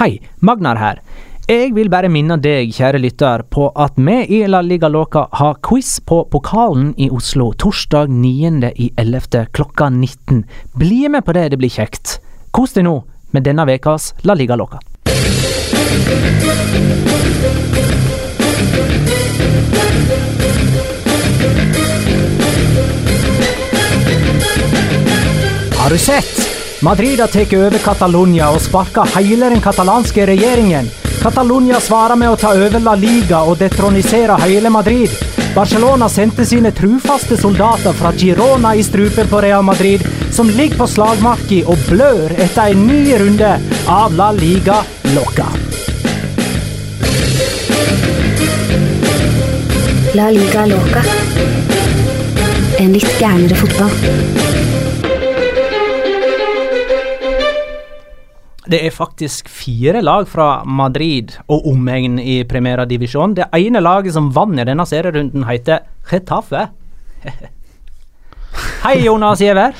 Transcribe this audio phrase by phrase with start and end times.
[0.00, 1.00] Hei, Magnar her.
[1.44, 5.58] Jeg vil bare minne deg, kjære lytter, på at vi i La Liga Loca har
[5.60, 9.50] quiz på Pokalen i Oslo torsdag 9.11.
[9.52, 10.46] klokka 19.
[10.80, 12.16] Bli med på det, det blir kjekt.
[12.48, 12.94] Kos deg nå
[13.36, 14.80] med denne ukas La Liga Loca.
[25.76, 26.59] Har du sett?
[26.82, 30.86] Madrid har tatt over Catalonia og sparka hele den katalanske regjeringen.
[31.20, 35.12] Catalonia svarer med å ta over La Liga og detronisere hele Madrid.
[35.52, 40.88] Barcelona sendte sine trufaste soldater fra Girona i strupen på Real Madrid, som ligger på
[40.88, 43.52] slagmarka og blør etter en ny runde
[43.84, 44.80] av La Liga
[45.12, 45.52] Loca.
[50.16, 51.04] La Liga Loca.
[52.80, 54.69] En litt gærnere fotball.
[58.70, 63.32] Det er faktisk fire lag fra Madrid og omegn i Primera Divisjon.
[63.34, 66.68] Det ene laget som vant i denne serierunden, heter Getafe.
[68.84, 69.74] Hei, Jonas Giæver.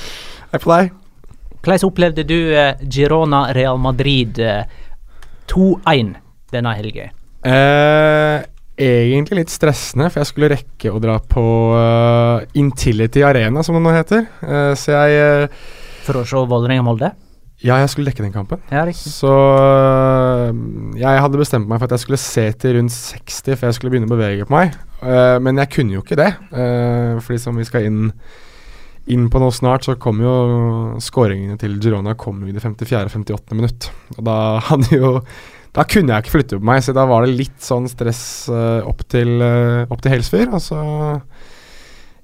[0.50, 0.90] Hei på deg.
[1.60, 4.66] Hvordan opplevde du eh, Girona Real Madrid eh,
[5.52, 6.12] 2-1
[6.50, 7.08] denne helga?
[7.46, 8.42] Eh,
[8.74, 13.86] egentlig litt stressende, for jeg skulle rekke å dra på uh, Intility Arena, som det
[13.86, 14.26] nå heter.
[14.42, 15.66] Uh, så jeg uh,
[16.08, 17.14] For å se Vålerenga-Molde?
[17.60, 18.60] Ja, jeg skulle dekke den kampen.
[18.72, 18.86] Ja.
[18.96, 20.60] Så øh,
[20.96, 23.92] jeg hadde bestemt meg for at jeg skulle se til rundt 60 før jeg skulle
[23.92, 24.78] begynne å bevege på meg.
[25.00, 26.30] Uh, men jeg kunne jo ikke det.
[26.54, 28.08] Uh, fordi som vi skal inn,
[29.12, 30.34] inn på nå snart, så kommer jo
[31.04, 33.58] skåringene til Girona kommer i det 54.-58.
[33.58, 33.90] minutt.
[34.16, 34.36] Og da
[34.70, 35.14] hadde jo
[35.70, 38.80] Da kunne jeg ikke flytte på meg, så da var det litt sånn stress uh,
[38.88, 39.36] opp til,
[39.86, 40.48] opp til Helsfyr.
[40.48, 40.80] Og så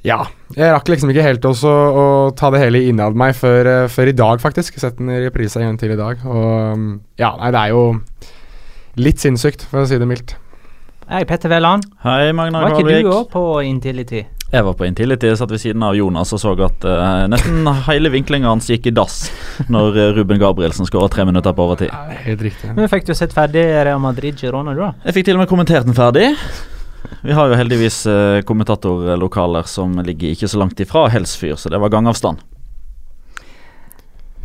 [0.07, 0.21] ja.
[0.55, 2.07] Jeg rakk liksom ikke helt også å
[2.39, 4.79] ta det hele innad meg før, uh, før, i dag, faktisk.
[4.81, 6.23] Sett den i reprise en gang til i dag.
[6.25, 7.85] Og um, ja, nei, det er jo
[9.03, 10.39] litt sinnssykt, for å si det mildt.
[11.11, 11.85] Hei, Petter Veland.
[12.03, 14.25] Hei, Magnar Var ikke du òg på Intility?
[14.47, 18.11] Jeg var på Intility, satt ved siden av Jonas og så at uh, nesten hele
[18.15, 19.25] vinklinga hans gikk i dass
[19.71, 21.91] når uh, Ruben Gabrielsen skåra tre minutter på overtid.
[21.91, 22.71] Ja, helt riktig.
[22.79, 24.95] Men Fikk du sett ferdig Real Madrid-Girona, du da?
[25.09, 26.31] Jeg fikk til og med kommentert den ferdig.
[27.23, 31.81] Vi har jo heldigvis eh, kommentatorlokaler som ligger ikke så langt ifra Helsfyr, så det
[31.83, 32.43] var gangavstand.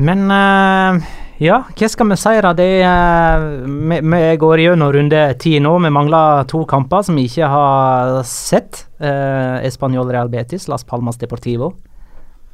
[0.02, 1.02] Men uh,
[1.42, 2.52] ja, hva skal vi si da?
[2.58, 5.72] Det er, vi, vi går gjennom runde ti nå.
[5.82, 8.86] Vi mangler to kamper som vi ikke har sett.
[9.02, 11.74] Eh, Español Real Betis, Las Palmas Deportivo.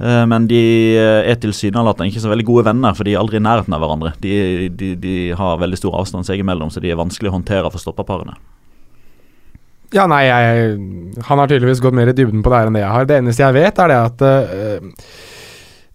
[0.01, 0.63] Uh, men de
[0.97, 3.83] uh, er tilsynelatende ikke så veldig gode venner, for de er aldri i nærheten av
[3.83, 4.15] hverandre.
[4.23, 7.69] De, de, de har veldig stor avstand seg imellom, så de er vanskelig å håndtere
[7.69, 8.39] for stopperparene.
[9.91, 10.75] Ja, nei, jeg,
[11.27, 13.07] han har tydeligvis gått mer i dybden på det her enn det jeg har.
[13.09, 15.07] Det eneste jeg vet, er det at uh,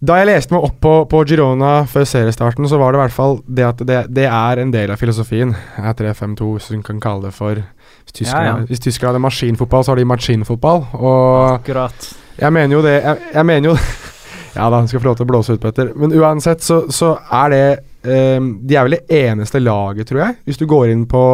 [0.06, 3.14] da jeg leste meg opp på, på, Girona før seriestarten, så var det i hvert
[3.14, 5.54] fall det at det, det er en del av filosofien.
[5.81, 8.66] 3-5-2, hvis du kan kalle det for Hvis tyskerne, ja, ja.
[8.69, 10.84] Hvis tyskerne hadde maskinfotball, så har de maskinfotball.
[11.00, 12.10] Og Akkurat.
[12.37, 13.76] Jeg mener jo det Jeg, jeg mener jo
[14.58, 15.94] Ja da, han skal få lov til å blåse ut, Petter.
[15.96, 17.64] Men uansett så, så er det
[18.04, 20.37] um, De er vel det eneste laget, tror jeg.
[20.44, 21.25] Hvis du går inn på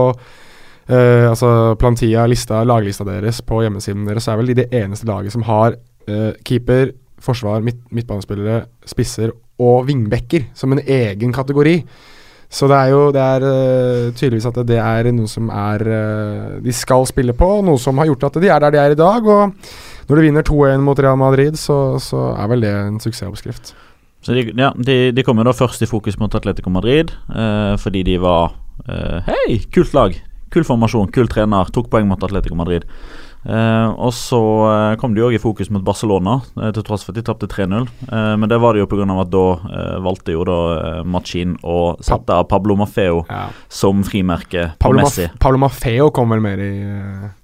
[0.93, 1.49] Uh, altså
[1.81, 5.79] Plantia, lista, laglista deres på hjemmesiden deres, er vel de det eneste laget som har
[6.11, 6.93] uh, keeper,
[7.23, 11.79] forsvar, midt, midtbanespillere, spisser og vingbekker som en egen kategori.
[12.53, 16.59] Så det er jo det er uh, tydeligvis at det er noe som er uh,
[16.61, 18.99] de skal spille på, noe som har gjort at de er der de er i
[18.99, 19.25] dag.
[19.25, 23.73] Og når de vinner 2-1 mot Real Madrid, så, så, er vel det en suksessoppskrift.
[24.23, 27.79] Så de, ja, de, de kom jo da først i fokus mot Atletico Madrid, uh,
[27.81, 30.17] fordi de var Hei, kult lag!
[30.53, 31.71] Kul formasjon, kul trener.
[31.73, 32.85] Tok poeng mot Atletico Madrid.
[33.43, 34.39] Eh, og så
[34.71, 37.49] eh, kom de òg i fokus mot Barcelona, eh, til tross for at de tapte
[37.51, 37.89] 3-0.
[38.07, 39.07] Eh, men det var det jo pga.
[39.19, 43.49] at da eh, valgte jo da eh, Machin å sette Pablo Mafeo ja.
[43.69, 45.27] som frimerke på Messi.
[45.27, 46.73] Maf Pablo Mafeo kom vel mer i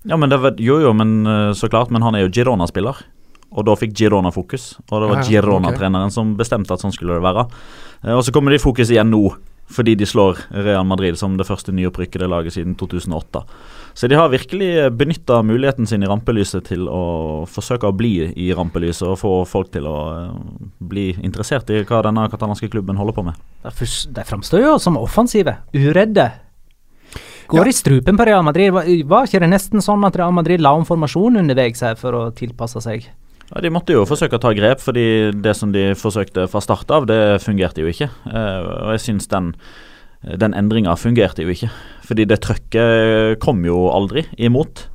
[0.06, 1.90] Ja, men det var, Jo, jo, men så klart.
[1.90, 3.02] Men han er jo Girona-spiller.
[3.56, 4.76] Og da fikk Girona fokus.
[4.90, 7.48] Og det var Girona-treneren som bestemte at sånn skulle det være.
[8.14, 9.32] og så kommer de i fokus igjen nå,
[9.68, 13.42] fordi de slår Real Madrid som det første nyopprykkede laget siden 2008.
[13.98, 18.48] Så de har virkelig benytta muligheten sin i rampelyset til å forsøke å bli i
[18.56, 20.34] rampelyset og få folk til å uh,
[20.78, 23.40] bli interessert i hva denne katalanske klubben holder på med.
[23.64, 26.30] De framstår jo som offensive, uredde.
[27.48, 27.70] Går ja.
[27.72, 28.72] i strupen på Real Madrid.
[28.76, 32.28] Var, var ikke det nesten sånn at Real Madrid la om formasjon underveis for å
[32.36, 33.08] tilpasse seg?
[33.48, 36.90] Ja, De måtte jo forsøke å ta grep, fordi det som de forsøkte fra start
[36.92, 38.10] av, det fungerte jo ikke.
[38.28, 39.54] Uh, og jeg synes den
[40.18, 41.70] den endringa fungerte jo ikke.
[42.08, 44.88] Fordi det trøkket kom jo aldri imot.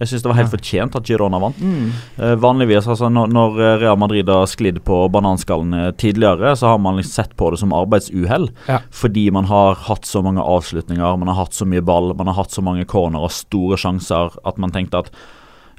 [0.00, 1.60] Jeg syns det var helt fortjent at Girona vant.
[1.62, 1.92] Mm.
[2.18, 6.80] Uh, vanligvis, altså når, når, Real Madrid har sklidd på bananskallen eh, tidligere, så har
[6.82, 8.48] man liksom sett på det som arbeidsuhell.
[8.66, 8.80] Ja.
[8.90, 12.40] Fordi man har hatt så mange avslutninger, man har hatt så mye ball, man har
[12.40, 15.14] hatt så mange corner og store sjanser at man tenkte at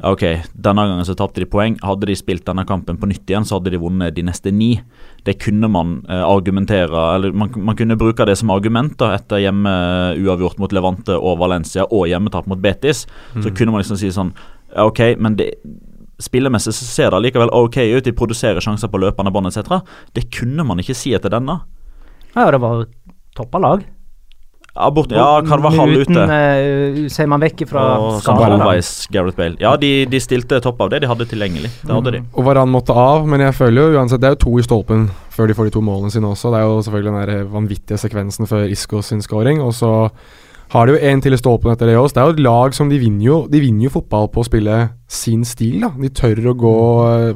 [0.04, 1.78] Ok, denne gangen så tapte de poeng.
[1.84, 4.74] Hadde de spilt denne kampen på nytt igjen, så hadde de vunnet de neste ni.
[5.24, 9.42] Det kunne man eh, argumentere Eller man, man, kunne bruke det som argument da, etter
[9.42, 9.72] hjemme
[10.20, 13.06] uavgjort mot Levante og Valencia og hjemmetap mot Betis.
[13.34, 13.44] Mm.
[13.46, 14.36] Så kunne man liksom si sånn
[14.76, 15.54] Ok, men det
[16.20, 18.04] spillemessig så ser det likevel ok ut.
[18.04, 19.80] De produserer sjanser på løpende bånd etc.
[20.16, 21.62] Det kunne man ikke si etter denne.
[22.36, 22.86] Ja, det var
[23.36, 23.86] toppa lag.
[24.76, 26.24] Ja, kan være halv ute.
[26.28, 27.84] Uh, ser man vekk fra
[28.20, 29.56] skaden.
[29.62, 31.72] Ja, de, de, stilte topp av det de hadde tilgjengelig.
[31.82, 32.24] Det hadde de.
[32.36, 35.08] Og Varan måtte av, men jeg føler jo uansett Det er jo to i stolpen
[35.36, 36.52] før de får de to målene sine også.
[36.52, 39.94] Det er jo selvfølgelig den der vanvittige sekvensen før Isco sin scoring, og så
[40.74, 42.16] har de jo en til i stolpen etter det også.
[42.16, 44.48] Det er jo et lag som de vinner jo De vinner jo fotball på å
[44.48, 45.92] spille sin stil, da.
[45.96, 46.76] De tør å gå,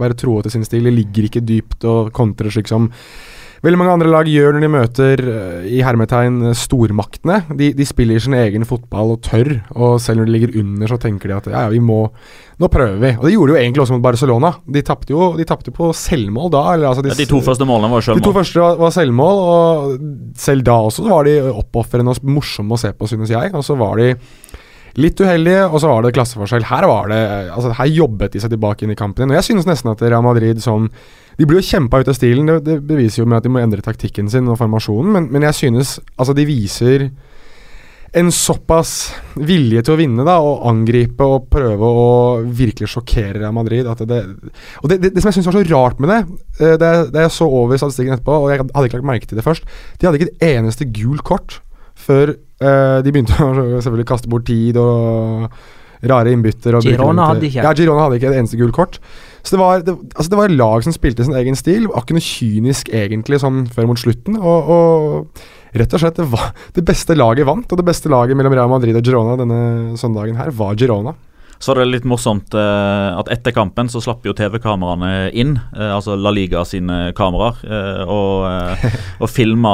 [0.01, 0.87] være troe til sin stil.
[0.89, 2.89] De ligger ikke dypt og kontrer slik som
[3.65, 7.41] veldig mange andre lag gjør når de møter uh, i hermetegn stormaktene.
[7.59, 10.99] De, de, spiller sin egen fotball og tør, og selv når de ligger under, så
[11.01, 12.05] tenker de at ja, ja, vi må
[12.59, 13.09] Nå prøver vi.
[13.15, 14.49] Og det gjorde de jo egentlig også mot Barcelona.
[14.67, 16.63] De tapte jo de tapte på selvmål da.
[16.73, 18.19] Eller, altså de, ja, de, to første målene var selvmål.
[18.19, 22.75] De to første var, var selvmål, og selv da også var de oppofrende og morsomme
[22.75, 23.53] å se på, synes jeg.
[23.55, 24.09] Og så var de
[24.97, 26.65] Litt uheldige, og så var det klasseforskjell.
[26.65, 27.19] Her var det,
[27.53, 29.29] altså her jobbet de seg tilbake inn i kampen.
[29.29, 30.89] Og jeg synes nesten at Real Madrid sånn
[31.39, 32.49] De blir jo kjempa ut av stilen.
[32.49, 35.47] Det, det, beviser jo med at de må endre taktikken sin og formasjonen, men, men
[35.47, 37.09] jeg synes altså de viser
[38.19, 38.93] en såpass
[39.37, 42.09] vilje til å vinne da, og angripe og prøve å
[42.41, 43.85] virkelig sjokkere Real Madrid.
[43.85, 44.19] Det,
[44.81, 46.19] og det, det, det som jeg syns var så rart med det,
[46.57, 49.39] da det, det jeg så over statistikken etterpå, og jeg hadde ikke lagt merke til
[49.39, 49.67] det først
[49.99, 51.59] De hadde ikke et eneste gult kort
[51.99, 53.51] før uh, de begynte å
[53.83, 55.49] selvfølgelig kaste bort tid og
[56.09, 56.79] rare innbytter.
[56.81, 59.01] Girona hadde ikke Ja, Girona hadde ikke et eneste gult kort.
[59.43, 61.87] Så det var, det, altså det var lag som spilte sin egen stil.
[61.89, 64.37] Var ikke noe kynisk egentlig sånn før mot slutten.
[64.39, 67.69] Og, og rett og slett, det, var, det beste laget vant.
[67.69, 71.15] Og det beste laget mellom Real Madrid og Girona denne søndagen her var Girona.
[71.59, 75.91] Så var det litt morsomt uh, at etter kampen så slapp jo TV-kameraene inn, uh,
[75.97, 78.85] altså La Liga sine kameraer, uh, og,
[79.19, 79.73] og filma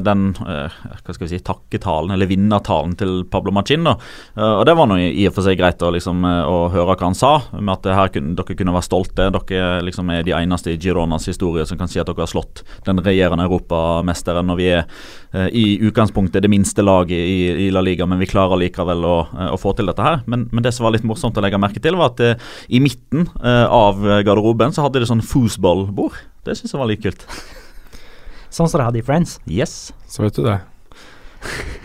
[0.00, 3.84] den hva skal vi si, takketalen, eller vinnertalen til Pablo Machin.
[3.84, 3.96] Da.
[4.40, 7.16] og det var nå i og for seg greit å, liksom, å høre hva han
[7.16, 9.28] sa, med at her kunne, dere kunne være stolte.
[9.34, 12.62] Dere liksom er de eneste i Gironas historie som kan si at dere har slått
[12.86, 18.08] den regjerende europamesteren når vi er i utgangspunktet det minste laget i, i La Liga,
[18.08, 19.16] men vi klarer likevel å,
[19.54, 20.24] å få til dette her.
[20.30, 22.80] Men, men det som var litt morsomt å legge merke til, var at eh, i
[22.82, 26.16] midten eh, av garderoben så hadde de sånn foosballbord.
[26.46, 27.26] Det syns jeg var litt kult.
[28.50, 29.38] Sånn som de hadde i Friends?
[29.46, 29.92] Yes.
[30.10, 30.58] Så vet du det.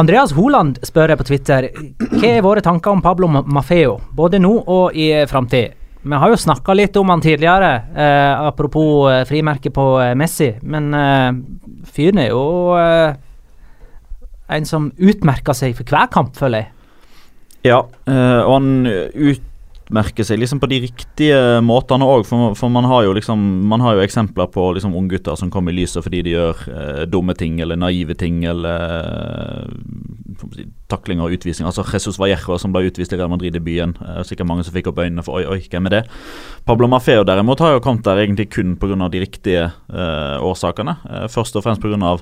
[0.00, 4.94] Andreas Holand spør på Twitter hva er våre tanker om Pablo Maffeo, både nå og
[4.94, 5.74] i framtid.
[6.02, 10.54] Vi har jo snakka litt om han tidligere, eh, apropos eh, frimerket på eh, Messi.
[10.62, 11.32] Men eh,
[11.92, 12.44] fyren er jo
[14.50, 16.70] en som utmerker seg for hver kamp, føler jeg.
[17.66, 18.68] Ja, uh, og han
[19.90, 22.24] utmerker seg liksom på de riktige måtene òg.
[22.28, 25.74] For, for, man har jo liksom Man har jo eksempler på liksom unggutter som kommer
[25.74, 30.20] i lyset fordi de gjør eh, dumme ting eller naive ting eller eh,
[30.90, 31.66] takling og utvisning.
[31.66, 33.96] Altså Jesus Vallejo som ble utvist i Real Madrid-debuten.
[34.00, 36.02] Eh, sikkert mange som fikk opp øynene for oi, oi, hvem er det?
[36.66, 39.08] Pablo Mafeo derimot har jo kommet der egentlig kun pga.
[39.08, 40.96] de riktige eh, årsakene.
[41.04, 42.16] Uh, først og fremst pga.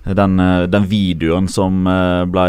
[0.00, 0.40] Den,
[0.72, 2.46] den videoen som ble,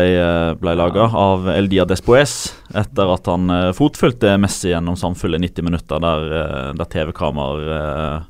[0.61, 5.99] ble laga av El Dia Despoes etter at han fotfulgte Messi gjennom samfunnet 90 minutter,
[5.99, 8.23] der, der TV-kameraer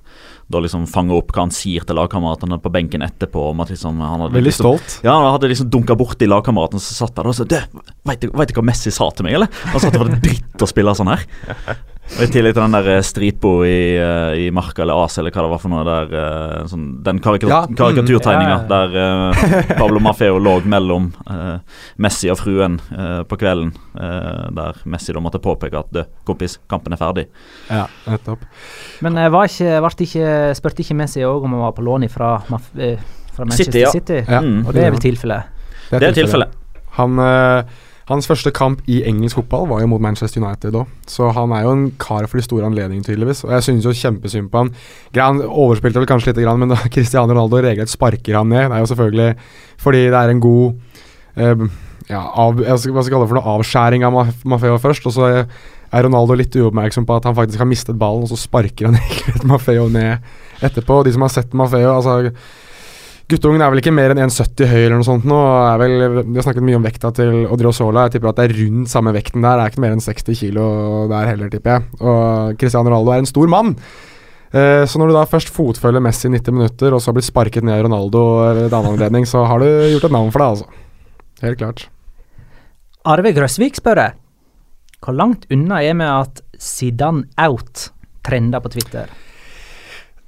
[0.52, 3.50] da liksom fange opp hva han sier til lagkameratene på benken etterpå.
[3.52, 4.98] om at liksom han hadde Veldig liksom, stolt.
[5.06, 8.66] Ja, han hadde liksom dunka borti lagkameraten som satt der og sa Veit du hva
[8.66, 9.62] Messi sa til meg, eller?
[9.72, 11.26] Han sa at det var dritt å spille sånn her.
[12.12, 15.32] Og I tillegg til den der eh, stripa i, uh, i Marka eller As eller
[15.32, 18.96] hva det var for noe der uh, sånn, Den karikatur Ja, karikaturtegninga mm, ja, der
[18.98, 21.10] uh, Pablo Mafeo lå mellom
[22.02, 22.78] Messi og fruen
[23.28, 23.72] på kvelden.
[24.56, 27.26] der Messi da måtte påpeke at du, kompis, kampen er ferdig.
[27.70, 28.44] Ja, nettopp.
[29.06, 32.10] Men uh, var ikke, var ikke, spurte ikke Messi òg om han var på lån
[32.12, 33.94] fra, fra Manchester City, ja.
[33.96, 34.20] City?
[34.26, 34.42] Ja.
[34.44, 34.66] Mm.
[34.66, 35.64] Og det er vel tilfellet?
[35.94, 36.60] Det er tilfellet.
[37.00, 37.24] Han,
[38.12, 41.66] hans første kamp i engelsk fotball var jo mot Manchester United òg, så han er
[41.66, 43.44] jo en kar for de store anledningene, tydeligvis.
[43.48, 44.74] Og jeg synes jo kjempesynd på han.
[45.18, 48.70] Han overspilte vel kanskje litt, men da Cristiano Ronaldo regelrett sparker han ned.
[48.70, 49.30] Det er jo selvfølgelig
[49.82, 50.74] fordi det er en god
[51.42, 51.68] øh,
[52.12, 55.30] ja, av, hva skal jeg kalle det for noe avskjæring av Mafeo først, og så
[55.32, 58.98] er Ronaldo litt uoppmerksom på at han faktisk har mistet ballen, og så sparker han
[59.02, 60.20] egentlig Mafeo ned
[60.62, 61.02] etterpå.
[61.02, 62.34] Og de som har sett Mafeo, altså
[63.32, 65.40] Guttungen er vel ikke mer enn 1,70 høy eller noe sånt nå.
[65.80, 65.94] Vel,
[66.28, 68.06] vi har snakket mye om vekta til Odriozola.
[68.08, 69.56] Jeg tipper at det er rundt samme vekten der.
[69.56, 70.66] Det er ikke mer enn 60 kilo
[71.12, 71.86] der heller, tipper jeg.
[72.02, 73.72] Og Cristiano Ronaldo er en stor mann.
[74.52, 77.64] Eh, så når du da først fotfølger Messi i 90 minutter, og så blir sparket
[77.64, 78.26] ned Ronaldo
[78.58, 80.68] ved annen anledning, så har du gjort et navn for deg, altså.
[81.46, 81.88] Helt klart.
[83.08, 84.18] Arve Grøsvik spør jeg.
[85.02, 87.88] Hvor langt unna er vi at Zidane out
[88.28, 89.08] trender på Twitter?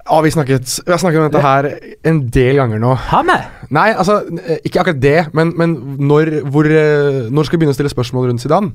[0.03, 1.67] Ja, vi, snakket, vi har snakket om dette her
[2.12, 2.91] en del ganger nå.
[3.07, 3.38] Har vi?
[3.74, 7.75] Nei, altså, eh, ikke akkurat det, men, men når, hvor, eh, når skal vi begynne
[7.75, 8.74] å stille spørsmål rundt Zidane?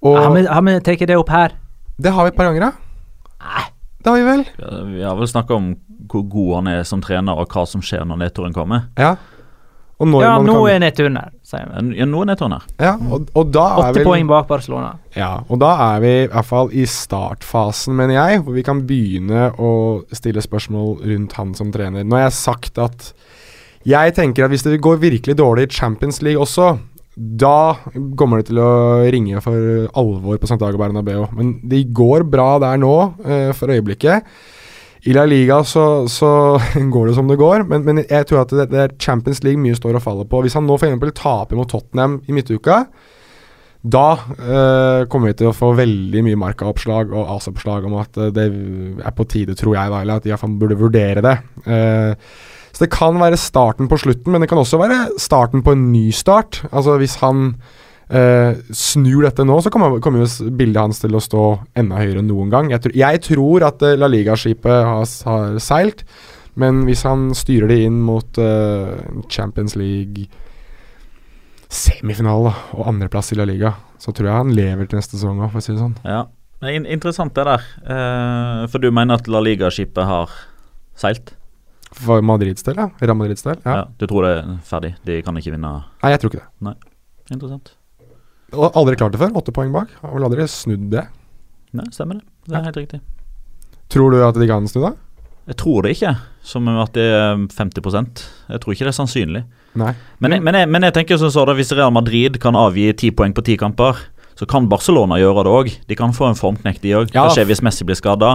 [0.00, 1.52] Og Har vi, har vi tatt det opp her?
[2.00, 3.36] det har vi et par ganger, da.
[3.44, 3.66] Nei.
[4.00, 4.44] Det har vi vel?
[4.94, 5.74] Vi har vel snakka om
[6.08, 8.86] hvor god han er som trener, og hva som skjer når nedturen kommer.
[8.96, 9.16] Ja.
[10.00, 11.98] Og nå Ja, nå kan er nedturen her, sier vi.
[11.98, 12.66] Ja, nå er nedturen her.
[12.80, 14.94] Ja, og, og da er Åtte poeng bak Barcelona.
[15.12, 18.80] Ja, og da er vi i hvert fall i startfasen, mener jeg, hvor vi kan
[18.88, 19.72] begynne å
[20.16, 22.06] stille spørsmål rundt han som trener.
[22.06, 23.10] Nå har jeg sagt at
[23.88, 26.74] jeg tenker at hvis det går virkelig dårlig i Champions League også,
[27.16, 27.74] da
[28.16, 28.72] kommer det til å
[29.12, 31.26] ringe for alvor på Santiago Bernabeu.
[31.36, 34.24] Men det går bra der nå, eh, for øyeblikket.
[35.08, 36.30] I La Liga så, så
[36.94, 39.60] går det som det går, men, men jeg tror at det, det er Champions League
[39.60, 40.42] mye står og faller på.
[40.44, 41.16] Hvis han nå f.eks.
[41.16, 42.82] taper mot Tottenham i midtuka,
[43.80, 48.32] da øh, kommer vi til å få veldig mye markaoppslag og asoppslag om at eh,
[48.36, 48.44] det
[49.00, 51.36] er på tide, tror jeg, da, eller at de iallfall burde vurdere det.
[51.64, 52.12] Uh,
[52.70, 55.88] så det kan være starten på slutten, men det kan også være starten på en
[55.94, 56.60] ny start.
[56.70, 57.54] Altså hvis han
[58.10, 61.44] eh, snur dette nå, så kommer, kommer jo bildet hans til å stå
[61.78, 62.70] enda høyere enn noen gang.
[62.74, 66.04] Jeg, tror- jeg tror at eh, La Liga-skipet har, har seilt,
[66.60, 68.98] men hvis han styrer det inn mot eh,
[69.30, 70.26] Champions League
[71.70, 75.52] semifinale og andreplass i La Liga, så tror jeg han lever til neste sesong òg,
[75.52, 75.94] for å si det sånn.
[76.04, 76.24] Ja,
[76.74, 77.62] in interessant det der.
[77.86, 80.32] Eh, for du mener at La Liga-skipet har
[80.98, 81.34] seilt?
[81.96, 82.88] For Madrids del, ja.
[83.02, 83.56] Real Madrids del.
[83.64, 83.80] Ja.
[83.80, 83.84] Ja.
[83.98, 84.92] Du tror det er ferdig?
[85.06, 85.72] De kan ikke vinne?
[86.02, 86.50] Nei, jeg tror ikke det.
[86.68, 86.74] Nei.
[87.30, 87.72] Interessant.
[88.52, 89.34] Og aldri klart det før.
[89.38, 89.92] Åtte poeng bak.
[90.02, 91.06] Har vel aldri snudd det.
[91.76, 92.26] Nei, stemmer det.
[92.48, 93.00] Det er helt riktig.
[93.90, 94.94] Tror du at de kan snu det?
[95.50, 96.12] Jeg tror det ikke,
[96.46, 98.20] som at det er 50%
[98.52, 99.42] Jeg tror ikke det er sannsynlig.
[99.74, 102.90] Men, jeg, men, jeg, men jeg tenker som så da, hvis Real Madrid kan avgi
[102.98, 103.98] ti poeng på ti kamper,
[104.40, 105.70] så kan Barcelona gjøre det òg.
[105.90, 107.10] De kan få en formknekk, de òg.
[107.12, 107.26] Ja.
[107.26, 108.32] Hva skjer hvis Messi blir skada?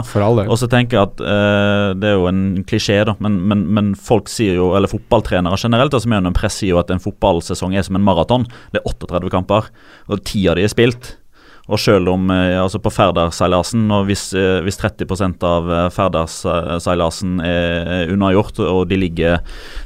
[0.54, 3.90] Og så tenker jeg at eh, Det er jo en klisjé, da, men, men, men
[3.98, 7.74] folk sier jo, eller fotballtrenere generelt, altså med en press sier jo at en fotballsesong
[7.74, 8.46] er som en maraton.
[8.70, 9.72] Det er 38 kamper,
[10.06, 11.16] og ti av de er spilt.
[11.66, 17.40] Og selv om eh, altså på Færder-seilasen, og hvis, eh, hvis 30 av eh, Færder-seilasen
[17.42, 19.40] er er unnagjort, og de ligger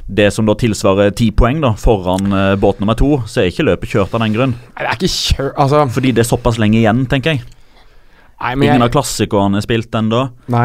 [0.08, 2.28] det som da tilsvarer ti poeng da, foran
[2.60, 4.52] båt nummer to, så er ikke løpet kjørt av den grunn.
[4.74, 5.50] Nei, det er ikke kjør...
[5.56, 7.44] Altså Fordi det er såpass lenge igjen, tenker jeg.
[8.40, 10.20] Nei, men Ingen av jeg, klassikerne er spilt ennå.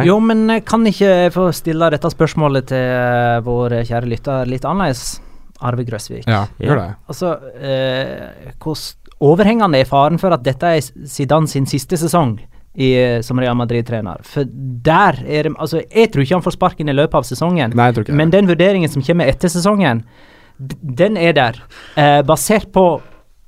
[0.07, 5.17] Jo, men kan ikke jeg få stille dette spørsmålet til vår kjære lytter litt annerledes?
[5.65, 6.25] Arve Grøsvik.
[6.27, 6.87] Ja, gjør det.
[7.11, 7.29] Altså,
[7.63, 12.37] eh, hvor s- overhengende er faren for at dette er Zidane sin siste sesong
[12.75, 14.23] i, eh, som Real Madrid-trener?
[14.27, 17.73] For der er det Altså, jeg tror ikke han får sparken i løpet av sesongen.
[17.75, 18.13] Nei, jeg tror ikke.
[18.15, 20.03] Men den vurderingen som kommer etter sesongen,
[20.59, 21.61] den er der.
[21.97, 23.01] Eh, basert på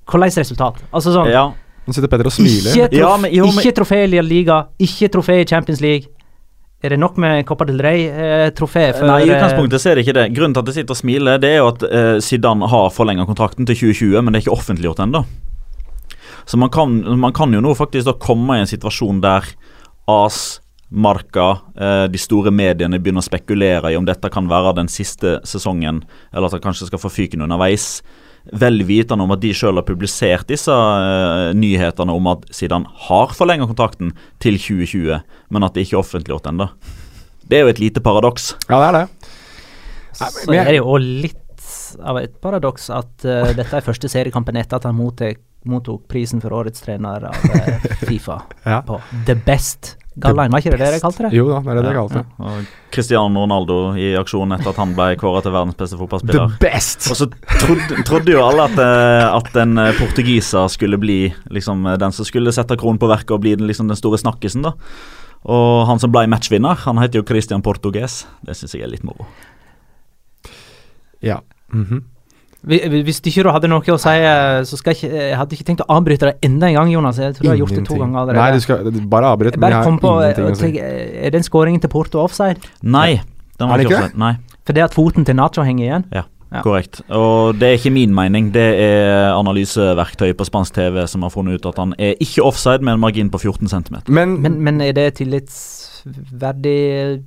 [0.07, 0.83] hvordan resultat.
[0.93, 1.53] Altså sånn
[1.87, 2.73] Nå sitter Petter og smiler.
[2.75, 6.07] Ikke, trof Ja, men- jo, men- ikke trofé i Liga, ikke trofé i Champions League.
[6.83, 9.01] Er det nok med Copa del Rey-trofé?
[9.01, 10.33] Nei, i utgangspunktet så er det ikke det.
[10.35, 13.25] Grunnen til at jeg sitter og smiler, det er jo at eh, Zidane har forlenga
[13.25, 15.25] kontrakten til 2020, men det er ikke offentliggjort ennå.
[16.47, 19.49] Så man kan, man kan jo nå faktisk da komme i en situasjon der
[20.07, 24.87] AS, Marka, eh, de store mediene begynner å spekulere i om dette kan være den
[24.87, 27.97] siste sesongen, eller at han kanskje skal få fyken underveis.
[28.55, 33.35] Vel vitende om at de selv har publisert disse eh, nyhetene om at Zidane har
[33.35, 35.19] forlenga kontrakten til 2020,
[35.51, 36.69] men at det ikke er offentliggjort ennå.
[37.43, 38.53] Det er jo et lite paradoks.
[38.69, 39.35] Ja, det er det.
[40.17, 41.43] Så er det jo litt
[41.99, 45.39] av et paradoks at uh, dette er første seriekampen etter at han mottek,
[45.69, 48.81] mottok prisen for årets trener av eh, Fifa Ja.
[48.81, 51.29] på The Best Gallein, Var ikke det det dere kalte det?
[51.37, 52.25] Jo da, det er det dere kalte det.
[52.41, 56.55] Og Cristiano Ronaldo i aksjon etter at han ble kåret til verdens beste fotballspiller.
[56.55, 57.05] The best!
[57.13, 57.27] Og så
[57.59, 61.19] trodde, trodde jo alle at, eh, at en eh, portugiser skulle bli
[61.53, 64.65] liksom, den som skulle sette kronen på verket og bli den, liksom, den store snakkisen.
[64.65, 64.73] da
[65.45, 68.23] Og han som ble matchvinner, han heter jo Christian Portugues.
[68.41, 69.29] Det syns jeg er litt moro.
[71.21, 71.43] Ja.
[71.69, 71.85] Mhm.
[71.93, 72.16] Vi- vi-
[72.65, 75.63] Hvis ikke du hadde noe å si, eh, så skal jeg ikke Jeg hadde ikke
[75.67, 77.17] tenkt å avbryte deg enda en gang, Jonas.
[77.21, 78.41] Jeg tror du har gjort det to ganger allerede.
[78.41, 78.77] Nei, du skal
[79.13, 80.61] bare avbryte, men jeg bare har kom på ingenting eh, å si.
[80.65, 80.75] tenk,
[81.27, 82.57] Er den skåringen til Porto offside?
[82.81, 83.21] Nei,
[83.59, 84.17] den var ikke offside.
[84.17, 84.33] Nei,
[84.65, 86.03] For det at foten til Nacho henger igjen?
[86.13, 86.23] Ja.
[86.63, 87.01] korrekt.
[87.11, 91.59] Og det er ikke min mening, det er analyseverktøy på spansk TV som har funnet
[91.59, 93.95] ut at han er ikke offside med en margin på 14 cm.
[94.07, 97.21] Men, Men, men er det tillitsverdig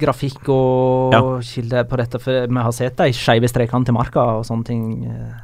[0.00, 1.22] grafikk og Ja.
[1.40, 2.20] kilde på dette?
[2.20, 5.04] For vi har sett de skeive strekene til marka og sånne ting.
[5.06, 5.34] eh.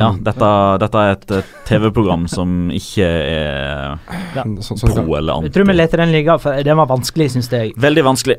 [0.00, 3.98] Ja, dette, dette er et TV-program som ikke er
[4.60, 7.48] så, så, pro eller Jeg tror vi leter den liga, for den var vanskelig, syns
[7.52, 7.76] jeg.
[7.78, 8.36] Veldig vanskelig.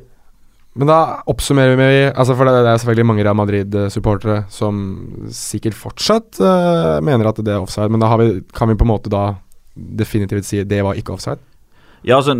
[0.75, 0.97] Men da
[1.31, 4.81] oppsummerer vi altså For det er selvfølgelig mange Real Madrid-supportere som
[5.31, 8.83] sikkert fortsatt uh, mener at det er offside, men da har vi, kan vi på
[8.83, 9.37] en måte da
[9.75, 11.39] definitivt si det var ikke offside?
[12.03, 12.35] Ja, altså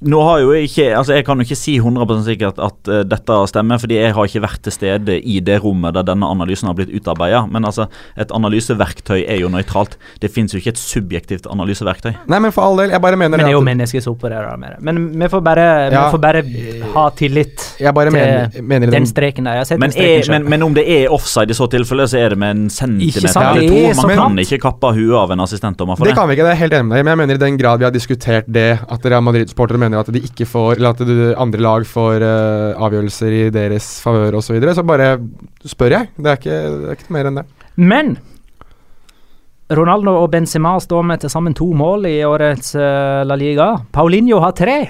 [0.00, 3.36] Nå har jo ikke Altså Jeg kan jo ikke si 100% sikkert at uh, dette
[3.50, 6.76] stemmer, fordi jeg har ikke vært til stede i det rommet der denne analysen har
[6.78, 7.42] blitt utarbeida.
[7.52, 7.86] Men altså,
[8.20, 9.96] et analyseverktøy er jo nøytralt.
[10.22, 12.14] Det fins jo ikke et subjektivt analyseverktøy.
[12.30, 14.56] Nei, men for all del, jeg bare mener Men det er jo mennesker som opererer
[14.60, 14.80] med det.
[14.88, 16.04] Men vi får bare, Ja.
[16.06, 16.42] vi får bare
[16.94, 19.58] ha tillit til mener, mener den den, streken der.
[19.58, 21.68] Jeg har sett Men, den streken er, men, men om det er offside i så
[21.70, 24.06] tilfelle, så er det med en centimeter sant, eller er to.
[24.06, 26.18] Man kan ikke kappe huet av en assistentdommer for Det det.
[26.18, 27.60] kan vi ikke, det er helt enig med deg i, men jeg mener i den
[27.60, 31.02] grad vi har diskutert det, at Real Madrid-sportere mener at de ikke får Eller at
[31.06, 35.14] de andre lag får uh, avgjørelser i deres favør osv., så, videre, så bare
[35.66, 36.10] spør jeg.
[36.16, 37.46] Det er ikke, det er ikke mer enn det.
[37.80, 38.14] Men
[39.70, 43.72] Ronaldo og Benzema står med til sammen to mål i årets uh, La Liga.
[43.94, 44.80] Paulinho har tre.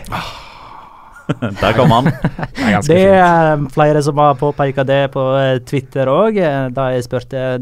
[1.60, 2.08] Der kom han.
[2.56, 6.40] Det er Det er flere som har påpeka det på eh, Twitter òg.
[6.74, 6.88] Da,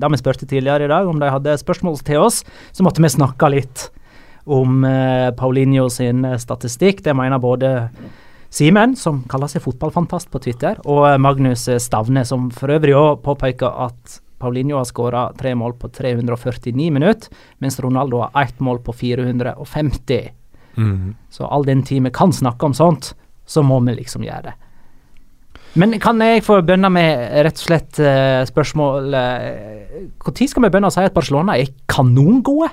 [0.01, 3.12] da vi spurte tidligere i dag om de hadde spørsmål til oss, så måtte vi
[3.12, 3.90] snakke litt
[4.49, 7.03] om eh, Paulinho sin eh, statistikk.
[7.05, 7.73] Det mener både
[8.49, 13.21] Simen, som kaller seg fotballfantast på Twitter, og eh, Magnus Stavne, som for øvrig òg
[13.27, 18.81] påpeker at Paulinho har skåra tre mål på 349 minutter, mens Ronaldo har ett mål
[18.87, 20.31] på 450.
[20.79, 21.15] Mm.
[21.35, 23.13] Så all den tid vi kan snakke om sånt,
[23.45, 24.57] så må vi liksom gjøre det.
[25.79, 30.89] Men kan jeg få begynne med rett og slett uh, spørsmål Når skal vi begynne
[30.89, 32.71] å si at Barcelona er kanongode?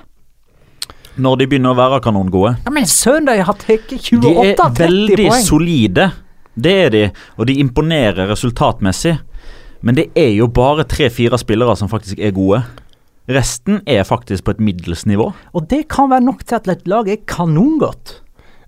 [1.16, 2.56] Når de begynner å være kanongode.
[2.66, 5.44] Ja, men søren, de har tatt De 28 er av 30 veldig poeng.
[5.46, 6.10] solide.
[6.56, 7.04] Det er de,
[7.36, 9.16] og de imponerer resultatmessig.
[9.84, 12.62] Men det er jo bare tre-fire spillere som faktisk er gode.
[13.28, 15.32] Resten er faktisk på et middels nivå.
[15.52, 18.20] Og det kan være nok til at et lag er kanongodt.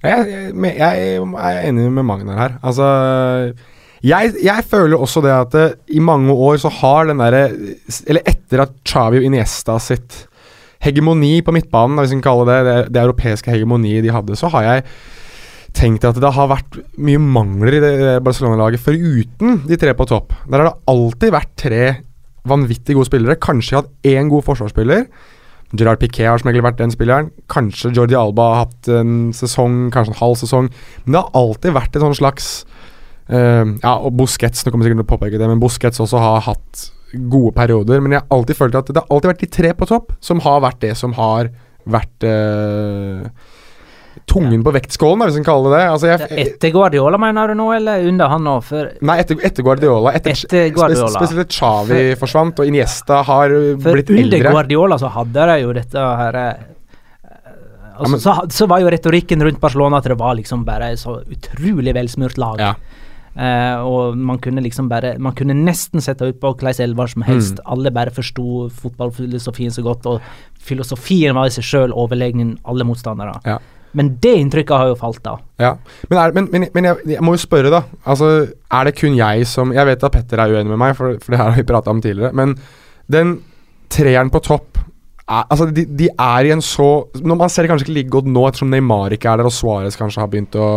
[0.03, 2.57] Jeg, jeg, jeg er enig med Magnar her.
[2.63, 2.87] Altså
[4.07, 7.49] jeg, jeg føler også det at eh, i mange år så har den derre
[8.07, 10.21] Eller etter at Chavio og Iniesta sitt
[10.85, 14.51] hegemoni på midtbanen, hvis vi kan kalle det det, det europeiske hegemoniet de hadde, så
[14.55, 14.85] har jeg
[15.77, 17.95] tenkt at det har vært mye mangler i det,
[18.27, 20.33] Barcelona-laget foruten de tre på topp.
[20.49, 21.83] Der har det alltid vært tre
[22.49, 23.41] vanvittig gode spillere.
[23.43, 25.07] Kanskje hatt én god forsvarsspiller.
[25.77, 27.31] Gerard Piquet har som regel vært den spilleren.
[27.53, 30.71] Kanskje Jordi Alba har hatt en sesong, kanskje en halv sesong.
[31.05, 32.53] Men det har alltid vært et sånn slags
[33.29, 36.47] uh, Ja, og Busquets, nå kommer sikkert til å påpeke det, men Busquets også har
[36.49, 38.03] hatt gode perioder.
[38.05, 40.43] Men jeg har alltid følt at det har alltid vært de tre på topp som
[40.45, 41.51] har vært det som har
[41.89, 43.29] vært uh,
[44.29, 45.91] tungen på vektskålen, hvis en kaller det det.
[45.95, 48.57] Altså jeg, Etter Guardiola, mener du nå, eller under han nå?
[48.67, 50.13] For, Nei, etter, etter Guardiola.
[50.19, 51.13] Etter, Etter Guardiola.
[51.15, 54.57] Spes, spesielt Xavi forsvant, og Iniesta har for blitt under eldre.
[54.59, 56.41] Guardiola så hadde de jo dette her
[57.99, 60.93] altså, ja, men- så, så var jo retorikken rundt Barcelona at det var liksom bare
[61.01, 62.61] så utrolig velsmurt lag.
[62.61, 62.75] Ja.
[63.37, 67.23] Eh, og man kunne liksom bare Man kunne nesten sette ut på Kleis Elvar som
[67.23, 67.61] helst.
[67.67, 70.21] Alle bare forsto fotballfilosofien så godt, og
[70.59, 73.39] filosofien var i seg sjøl overlegen alle motstandere.
[73.47, 73.59] Ja.
[73.97, 75.39] Men det inntrykket har jo falt, da.
[75.59, 75.77] Ja,
[76.11, 77.83] Men, er, men, men, men jeg, jeg må jo spørre, da.
[78.05, 81.17] Altså, Er det kun jeg som Jeg vet at Petter er uenig med meg, for,
[81.23, 82.35] for det her har vi prata om tidligere.
[82.37, 82.53] Men
[83.11, 83.39] den
[83.89, 84.68] treeren på topp
[85.29, 86.87] er, altså de, de er i en så
[87.21, 89.53] Når Man ser det kanskje ikke like godt nå, ettersom Neymar ikke er der og
[89.53, 90.69] Suárez kanskje har begynt å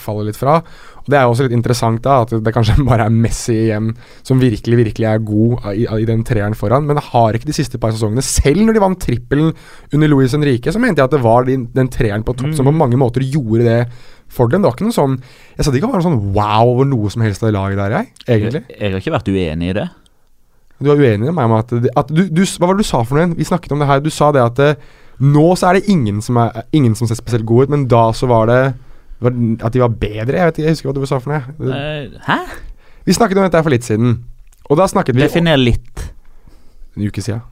[0.00, 0.58] falle litt fra.
[1.04, 3.92] Og Det er jo også litt interessant da at det kanskje bare er Messi igjen
[4.26, 6.88] som virkelig virkelig er god i, i den treeren foran.
[6.88, 9.52] Men har ikke de siste par sesongene, selv når de vant trippelen
[9.94, 12.68] under Luis Henrique, så mente jeg at det var den, den treeren på topp som
[12.68, 13.80] på mange måter gjorde det
[14.34, 14.60] for dem.
[14.64, 15.18] Det var ikke noe sånn
[15.56, 17.80] Jeg sa det ikke var noe sånn wow over noe som helst av det laget
[17.80, 18.14] der, jeg.
[18.26, 18.66] Egentlig.
[18.68, 19.90] Jeg, jeg har ikke vært uenig i det.
[20.82, 23.02] Du er uenig med meg om at, at du, du, Hva var det du sa
[23.06, 23.36] for noe?
[23.38, 24.02] Vi snakket om det her.
[24.02, 24.80] Du sa det at eh,
[25.22, 28.08] nå så er det ingen som, er, ingen som ser spesielt gode ut, men da
[28.16, 28.60] så var det
[29.22, 30.38] var, at de var bedre.
[30.38, 31.74] Jeg vet ikke, jeg husker hva du sa for noe.
[31.78, 32.38] Eh, Hæ?
[33.06, 34.18] Vi snakket om dette her for litt siden.
[34.70, 36.08] Og da snakket vi Definer litt.
[36.96, 37.44] En uke siden.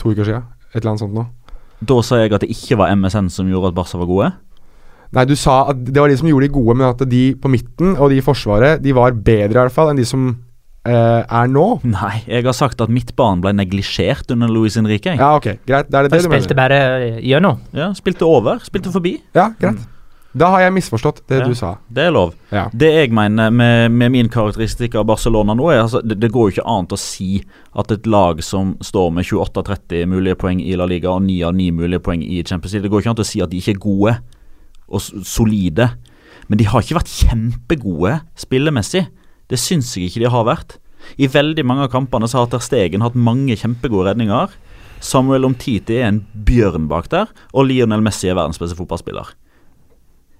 [0.00, 0.46] To uker siden.
[0.70, 1.26] Et eller annet sånt noe.
[1.80, 4.30] Da sa jeg at det ikke var MSN som gjorde at Barca var gode.
[5.16, 7.50] Nei, du sa at det var de som gjorde de gode, men at de på
[7.50, 10.28] midten og de i forsvaret, de var bedre i hvert fall enn de som
[10.86, 11.66] eh, er nå.
[11.84, 15.16] Nei, jeg har sagt at midtbanen ble neglisjert under Luis Henrique.
[15.18, 15.90] Ja, ok, greit.
[15.90, 16.68] det er det De det du spilte mener.
[16.68, 17.58] bare gjennom.
[17.76, 19.18] Ja, Spilte over, spilte forbi.
[19.34, 19.78] Ja, greit.
[20.32, 21.46] Da har jeg misforstått det Ja.
[21.48, 21.78] du sa.
[21.90, 22.34] Det er lov.
[22.52, 22.68] Ja.
[22.72, 26.50] Det jeg mener med, med min karakteristikk av Barcelona nå, er altså det, det går
[26.50, 27.42] jo ikke annet å si
[27.74, 31.52] at et lag som står med 28-30 mulige poeng i La Liga og 9 av
[31.58, 33.74] 9 mulige poeng i Champions League Det går ikke an å si at de ikke
[33.74, 34.14] er gode
[34.88, 35.90] og solide.
[36.46, 39.08] Men de har ikke vært kjempegode spillemessig.
[39.50, 40.78] Det syns jeg ikke de har vært.
[41.18, 44.52] I veldig mange av kampene så har Ter Stegen hatt mange kjempegode redninger.
[45.00, 49.32] Samuel Omtiti er en bjørn bak der, og Lionel Messi er verdens beste fotballspiller.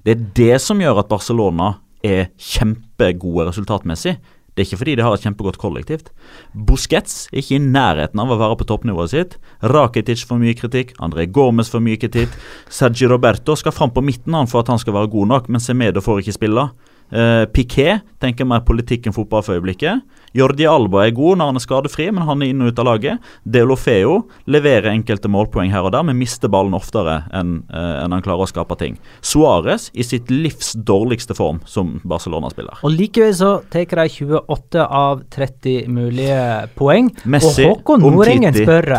[0.05, 4.15] Det er det som gjør at Barcelona er kjempegode resultatmessig.
[4.51, 6.11] Det er ikke fordi de har et kjempegodt kollektivt.
[6.53, 9.37] Busquets er ikke i nærheten av å være på toppnivået sitt.
[9.63, 12.35] Rakitic får mye kritikk, André Gomez får mye kritikk.
[12.69, 15.63] Sergi Roberto skal fram på midten han for at han skal være god nok, men
[15.65, 16.67] Semedo får ikke spille.
[17.11, 20.03] Uh, Piquet tenker mer politikk enn fotball for øyeblikket.
[20.37, 22.87] Jordi Alba er god når han er skadefri, men han er inn og ut av
[22.87, 23.31] laget.
[23.43, 24.21] Deolofeo
[24.51, 28.47] leverer enkelte målpoeng her og der, men mister ballen oftere enn uh, en han klarer
[28.47, 28.99] å skape ting.
[29.27, 32.85] Suárez i sitt livs dårligste form som Barcelona-spiller.
[32.87, 36.45] Og likevel så tar de 28 av 30 mulige
[36.79, 37.11] poeng.
[37.25, 38.95] Messi, og Håkon Nordengen spør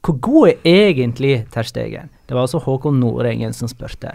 [0.00, 2.08] hvor god er egentlig Ter Stegen?
[2.26, 4.14] Det var altså Håkon Nordengen som spurte.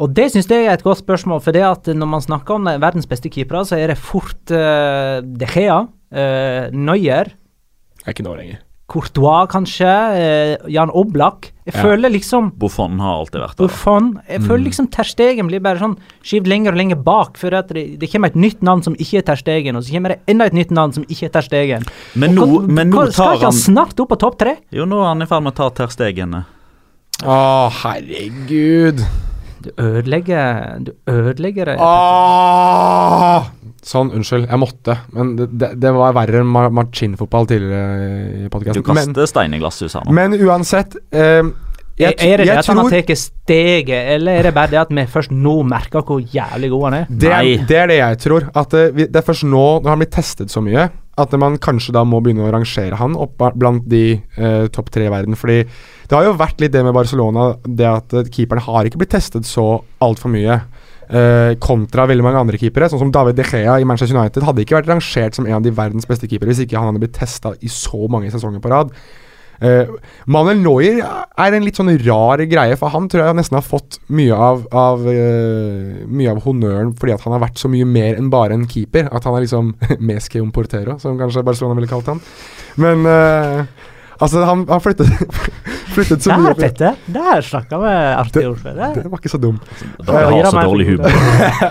[0.00, 2.64] Og det syns jeg er et godt spørsmål, for det at når man snakker om
[2.80, 7.28] verdens beste keepere, så er det fort uh, De Gea, uh, Neuer,
[8.02, 8.62] er ikke nå lenger.
[8.92, 11.46] Courtois kanskje, Uh, Jan Oblak.
[11.64, 11.82] Jeg Ja.
[11.84, 13.66] føler liksom Buffon har alltid vært der.
[13.68, 17.54] Buffon Jeg føler liksom Ter Stegen blir bare sånn skyvd lenger og lenger bak, for
[17.54, 20.08] at det, det kommer et nytt navn som ikke er Ter Stegen, og så kommer
[20.16, 21.86] det enda et nytt navn som ikke er Ter Stegen.
[22.16, 24.56] Men nå, hva- men nå hva- Skal tar ikke han snart opp på topp tre?
[24.72, 26.44] Jo, nå er han i ferd med å ta Ter Stegen.
[27.22, 29.00] Å, herregud.
[29.62, 31.76] Du ødelegger Du ødelegger det.
[31.80, 33.50] Åh!
[33.82, 34.46] Sånn, unnskyld.
[34.46, 34.94] Jeg måtte.
[35.16, 38.84] Men det, det, det var verre enn Marcin-fotball tidligere i Du podkasten.
[38.86, 40.14] kaster Men, stein i glasset, Susanne.
[40.14, 41.42] men uansett eh,
[41.98, 44.92] jeg, er det det at han har tatt steget, eller er det bare det at
[44.96, 47.10] vi først nå merker hvor jævlig god han er?
[47.10, 47.66] det er, Nei.
[47.68, 48.46] det er det jeg tror.
[48.62, 50.86] At eh, Det er først nå, når han blir testet så mye,
[51.20, 55.08] at man kanskje da må begynne å rangere han opp blant de eh, topp tre
[55.08, 55.36] i verden.
[55.36, 59.00] Fordi det har jo vært litt det med Barcelona, det at keeperne keeperen har ikke
[59.02, 60.60] blitt testet så altfor mye.
[61.12, 64.46] Eh, kontra veldig mange andre keepere, sånn som David De Gea i Manchester United.
[64.46, 67.02] Hadde ikke vært rangert som en av de verdens beste keepere hvis ikke han hadde
[67.02, 68.94] blitt testa i så mange sesonger på rad.
[69.62, 69.90] Eh,
[70.26, 70.98] Manuel Neuer
[71.38, 74.64] er en litt sånn rar greie, for han tror jeg nesten har fått mye av,
[74.74, 78.56] av uh, Mye av honnøren fordi at han har vært så mye mer enn bare
[78.58, 79.06] en keeper.
[79.14, 79.74] At han er liksom
[80.10, 82.22] Mesque un portero, som kanskje Barcelona ville kalt han.
[82.82, 83.62] Men uh,
[84.18, 85.38] altså, han har flyttet,
[85.94, 86.98] flyttet så mye Der!
[87.14, 88.66] Der snakka vi artig ord.
[88.66, 88.98] Der.
[88.98, 89.62] Det var ikke så dum.
[90.02, 91.22] Da har jeg så dårlig humor.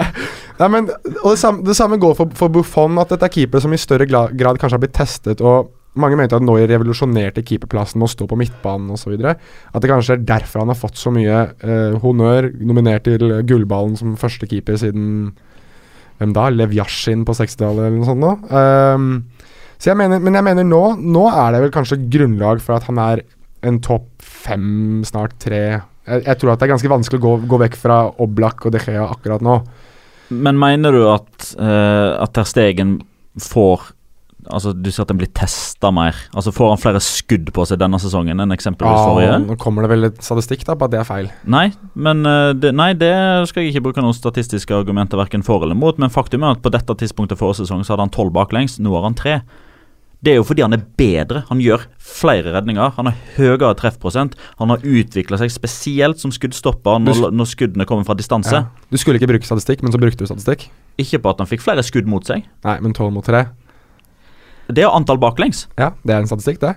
[0.62, 0.88] Nei, men,
[1.26, 3.80] og det samme, det samme går for, for Buffon, at dette er keepere som i
[3.82, 5.42] større grad kanskje har blitt testet.
[5.42, 9.16] og mange mente at Noyer revolusjonerte keeperplassen å stå på midtbanen osv.
[9.28, 12.48] At det kanskje er derfor han har fått så mye eh, honnør.
[12.64, 15.34] Nominert til gullballen som første keeper siden
[16.22, 16.52] Hvem da?
[16.54, 18.32] Lev Yashin på 60-tallet eller noe sånt nå.
[18.54, 19.14] Um,
[19.82, 22.86] så jeg mener, men jeg mener nå Nå er det vel kanskje grunnlag for at
[22.86, 23.24] han er
[23.66, 25.64] en topp fem, snart tre.
[26.06, 28.74] Jeg, jeg tror at det er ganske vanskelig å gå, gå vekk fra Oblak og
[28.74, 29.58] De Gea akkurat nå.
[30.32, 32.96] Men mener du at, uh, at Ter Stegen
[33.42, 33.92] får
[34.50, 36.16] Altså Du sier at den blir testa mer.
[36.34, 39.40] Altså Får han flere skudd på seg denne sesongen enn eksempelvis Ah, forrige?
[39.46, 41.30] nå kommer det vel et statistikk da på at det er feil.
[41.46, 43.12] Nei, men eh, det, nei, det
[43.52, 45.98] skal jeg ikke bruke noen statistiske argumenter verken for eller mot.
[46.02, 48.80] Men faktum er at på dette tidspunktet forrige sesong så hadde han tolv baklengs.
[48.82, 49.42] Nå har han tre.
[50.22, 51.40] Det er jo fordi han er bedre.
[51.50, 52.92] Han gjør flere redninger.
[52.94, 54.36] Han har høyere treffprosent.
[54.60, 58.54] Han har utvikla seg spesielt som skuddstopper når, når skuddene kommer fra distanse.
[58.54, 58.68] Ja.
[58.94, 60.68] Du skulle ikke bruke statistikk, men så brukte du statistikk.
[61.02, 62.46] Ikke på at han fikk flere skudd mot seg.
[62.68, 63.48] Nei, men 12 mot 3.
[64.72, 65.66] Det er antall baklengs.
[65.80, 66.76] Ja, det er en statistikk, det.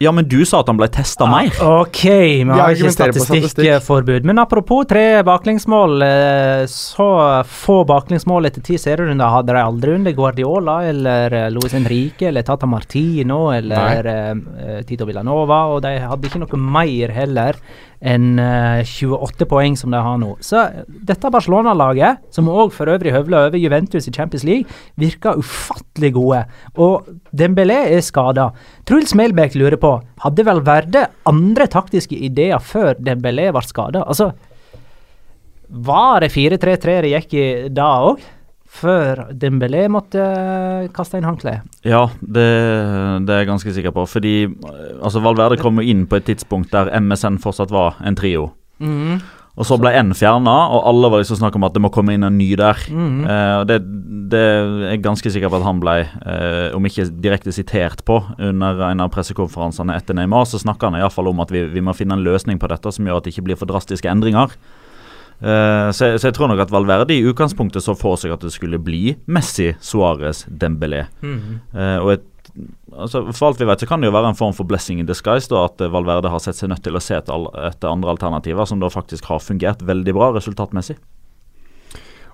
[0.00, 1.48] Ja, men du sa at han ble testa mer.
[1.64, 4.24] Ok, vi har ikke statistikkforbud.
[4.30, 6.02] Men apropos tre baklengsmål.
[6.06, 7.08] eh, Så
[7.44, 12.42] få baklengsmål etter ti serierunder hadde de aldri under Guardiola eller eh, Luis Henrique eller
[12.46, 15.64] Tata Martino eller eh, Tito Villanova.
[15.74, 17.58] Og de hadde ikke noe mer heller
[17.98, 20.36] enn eh, 28 poeng som de har nå.
[20.46, 26.12] Så dette Barcelona-laget, som òg for øvrig høvler over Juventus i Champions League, virker ufattelig
[26.14, 26.44] gode.
[26.78, 28.52] Og Dembélé er skada.
[28.86, 29.87] Truls Melbæk lurer på
[30.24, 34.04] hadde vel Verde andre taktiske ideer før Dembélé ble skada?
[34.06, 34.32] Altså,
[35.68, 38.22] var det 4-3-3 det gikk i da òg?
[38.78, 41.64] Før Dembélé måtte eh, kaste inn håndkleet?
[41.88, 42.44] Ja, det,
[43.24, 44.04] det er jeg ganske sikker på.
[44.08, 48.18] Fordi eh, altså Valverde kom jo inn på et tidspunkt der MSN fortsatt var en
[48.18, 48.50] trio.
[48.84, 49.18] Mhm.
[49.58, 52.14] Og så ble N fjerna, og alle var liksom snakk om at det må komme
[52.14, 52.78] inn en ny der.
[53.26, 53.80] Eh, og det,
[54.30, 58.20] det er jeg ganske sikker på at han ble, eh, om ikke direkte sitert på
[58.38, 61.90] under en av pressekonferansene etter Neymar, så snakka han iallfall om at vi, vi må
[61.98, 64.54] finne en løsning på dette som gjør at det ikke blir for drastiske endringer.
[65.42, 68.40] Eh, så, jeg- så jeg tror nok at Valverde i utgangspunktet så for seg at
[68.46, 71.04] det skulle bli Messi, Suárez, Dembélé.
[71.74, 72.24] Eh, og et,
[72.98, 75.08] altså, For alt vi vet så kan det jo være en form for blessing in
[75.08, 78.68] disguise da, at eh, Valverde har sett seg nødt til å se etter, andre alternativer
[78.68, 80.98] som da faktisk har fungert veldig bra resultatmessig.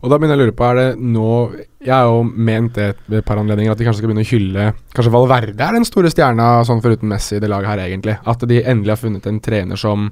[0.04, 1.28] Og da begynner jeg å lure på, er det nå
[1.80, 4.28] Jeg har jo ment det ved et par anledninger, at de kanskje skal begynne å
[4.28, 8.18] hylle Kanskje Valverde er den store stjerna sånn foruten Messi i det laget her, egentlig.
[8.28, 10.10] At de endelig har funnet en trener som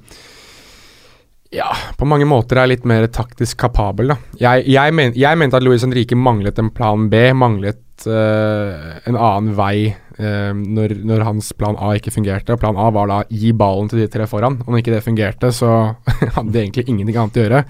[1.53, 1.69] ja,
[2.01, 4.17] på mange måter er litt mer taktisk kapabel, da.
[4.41, 9.19] Jeg, jeg, men, jeg mente at Luis Henrique manglet en plan B, manglet uh, en
[9.19, 12.55] annen vei eh, når, når hans plan A ikke fungerte.
[12.55, 14.61] Og plan A var da gi ballen til de tre foran.
[14.67, 15.73] Om ikke det fungerte, så
[16.37, 17.65] hadde de egentlig ingenting annet å gjøre.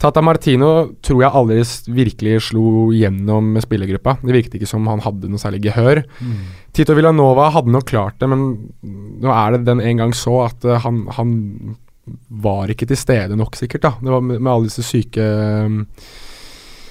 [0.00, 0.70] Tata Martino
[1.04, 1.60] tror jeg aldri
[1.92, 4.16] virkelig slo gjennom med spillergruppa.
[4.22, 6.00] Det virket ikke som han hadde noe særlig gehør.
[6.72, 8.46] Tito Villanova hadde nok klart det, men
[9.20, 11.34] nå er det den en gang så at eh, han, han
[12.32, 13.84] var ikke til stede nok, sikkert.
[13.84, 13.92] da.
[14.00, 15.26] Det var med, med alle disse syke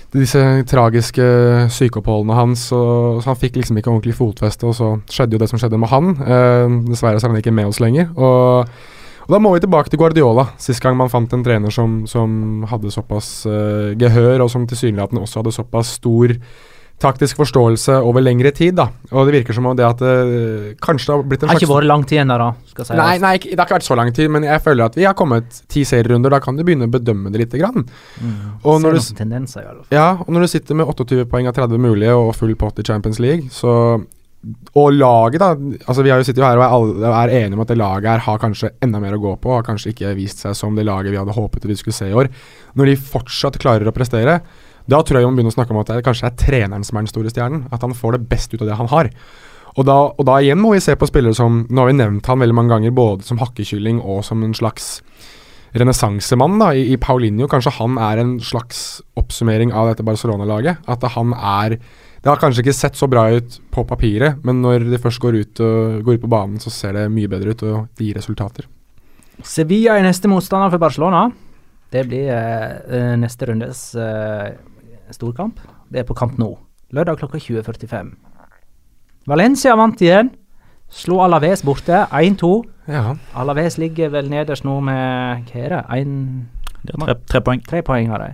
[0.10, 1.26] Disse tragiske
[1.70, 2.70] sykeoppholdene hans.
[2.74, 5.78] Og, så han fikk liksom ikke ordentlig fotfeste, og så skjedde jo det som skjedde
[5.82, 6.16] med han.
[6.24, 8.10] Eh, dessverre så er han ikke med oss lenger.
[8.18, 8.72] Og,
[9.28, 10.48] og da må vi tilbake til Guardiola.
[10.62, 15.22] Sist gang man fant en trener som, som hadde såpass eh, gehør, og som tilsynelatende
[15.28, 16.34] også hadde såpass stor
[17.00, 18.76] taktisk forståelse over lengre tid.
[18.76, 18.90] da.
[19.12, 21.72] Og det virker som om det at det kanskje det har blitt en Har ikke
[21.72, 22.50] vært lang tid ennå, da.
[22.74, 22.98] Skal sies.
[23.00, 25.16] Nei, nei, det har ikke vært så lang tid, men jeg føler at vi har
[25.18, 26.36] kommet ti serierunder.
[26.36, 27.88] Da kan du begynne å bedømme det lite grann.
[28.20, 28.38] Mm.
[28.64, 29.96] Og når du, tendenser, i alle fall.
[29.96, 32.88] ja, og når du sitter med 28 poeng av 30 mulige og full pott i
[32.88, 33.76] Champions League, så
[34.72, 35.50] Og laget, da.
[35.84, 38.08] altså Vi har jo sittet her og er, alle, er enige om at det laget
[38.08, 39.52] her har kanskje enda mer å gå på.
[39.52, 42.16] Har kanskje ikke vist seg som det laget vi hadde håpet vi skulle se i
[42.16, 42.30] år.
[42.80, 44.38] Når de fortsatt klarer å prestere,
[44.90, 46.98] da tror jeg vi må begynne å snakke om at det kanskje er treneren som
[46.98, 47.68] er den store stjernen.
[47.76, 49.12] At han får det best ut av det han har.
[49.78, 52.28] Og da, og da igjen må vi se på spillere som Nå har vi nevnt
[52.28, 54.98] han veldig mange ganger, både som hakkekylling og som en slags
[55.78, 57.48] renessansemann i, i Paulinho.
[57.50, 60.86] Kanskje han er en slags oppsummering av dette Barcelona-laget.
[60.90, 61.80] At han er
[62.20, 65.38] Det har kanskje ikke sett så bra ut på papiret, men når det først går
[65.40, 68.18] ut, og, går ut på banen, så ser det mye bedre ut, og det gir
[68.20, 68.66] resultater.
[69.40, 71.30] Sevilla er neste motstander for Barcelona.
[71.90, 74.52] Det blir eh, eh, neste rundes eh,
[75.16, 75.60] storkamp.
[75.90, 76.54] Det er på kamp nå.
[76.96, 78.14] Lørdag klokka 20.45.
[79.30, 80.32] Valencia vant igjen.
[80.90, 82.50] Slo Alaves borte 1-2.
[82.90, 83.14] Ja.
[83.38, 85.82] Alaves ligger vel nederst nå med hva er det?
[86.00, 86.16] En,
[86.82, 87.62] det er tre, tre poeng.
[87.66, 88.32] tre poeng har de.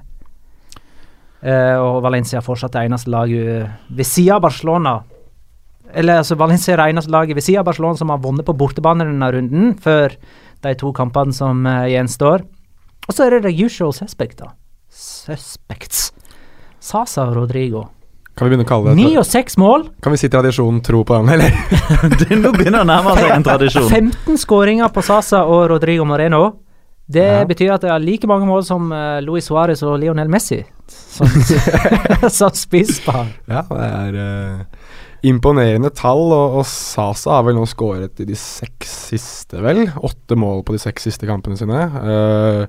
[1.46, 4.96] Uh, og Valencia er fortsatt det eneste laget ved siden av Barcelona.
[5.94, 8.56] Eller altså Valencia er det eneste laget ved siden av Barcelona som har vunnet på
[8.58, 10.16] bortebane denne runden, før
[10.64, 12.48] de to kampene som uh, gjenstår.
[13.06, 14.56] Og så er det the usual suspect, da.
[14.90, 16.08] Suspects.
[16.86, 17.86] Sasa og Rodrigo.
[18.36, 19.86] Kan vi begynne å kalle det Ni og seks mål.
[20.04, 21.56] Kan vi si tradisjonen tro på den, eller?
[22.44, 23.88] Nå begynner det å nærme seg en tradisjon.
[23.90, 26.44] 15 skåringer på Sasa og Rodrigo Moreno.
[27.08, 27.46] Det Ja.
[27.46, 31.30] betyr at det er like mange mål som uh, Luis Suárez og Lionel Messi som,
[32.40, 33.28] som spisspar.
[33.48, 34.90] Ja, det er uh,
[35.26, 39.86] imponerende tall, og, og Sasa har vel nå skåret i de seks siste, vel?
[40.02, 41.86] Åtte mål på de seks siste kampene sine.
[42.02, 42.66] Uh,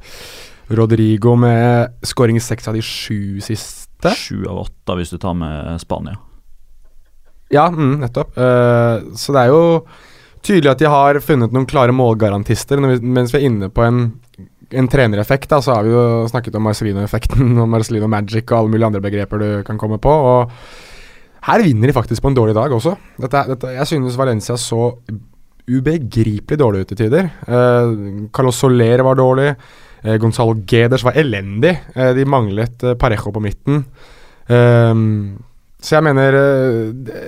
[0.76, 3.86] Rodrigo med skåring i seks av de sju siste.
[4.04, 6.18] Sju av åtte hvis du tar med Spania.
[7.52, 8.35] Ja, mm, nettopp.
[8.37, 9.62] Uh, så det er jo
[10.46, 12.80] tydelig at de har funnet noen klare målgarantister.
[12.82, 14.09] Når vi, mens vi er inne på en,
[14.70, 18.74] en trenereffekt, da, så har vi jo snakket om Marcelino-effekten og Marcelino Magic og alle
[18.74, 20.11] mulige andre begreper du kan komme på.
[20.11, 20.52] Og
[21.46, 22.96] Her vinner de faktisk på en dårlig dag også.
[23.22, 24.92] Dette, dette, jeg synes Valencia så
[25.66, 27.30] ubegripelig dårlig ut i tider.
[27.46, 29.52] Uh, Carlos Soler var dårlig.
[30.06, 31.74] Uh, Gonzalo Geders var elendig.
[31.96, 33.84] Uh, de manglet uh, Parejo på midten.
[34.48, 35.42] Um,
[35.82, 36.34] så jeg mener
[37.04, 37.18] det,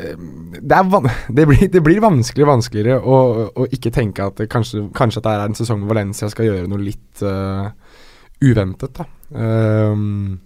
[1.37, 3.19] det, blir, det, blir, vanskeligere vanskeligere å,
[3.53, 6.71] å ikke tenke at kanskje, kanskje, at det er en sesong hvor Valencia skal gjøre
[6.71, 7.23] noe litt
[8.41, 8.99] uventet.
[8.99, 9.07] da.
[9.35, 10.39] Um,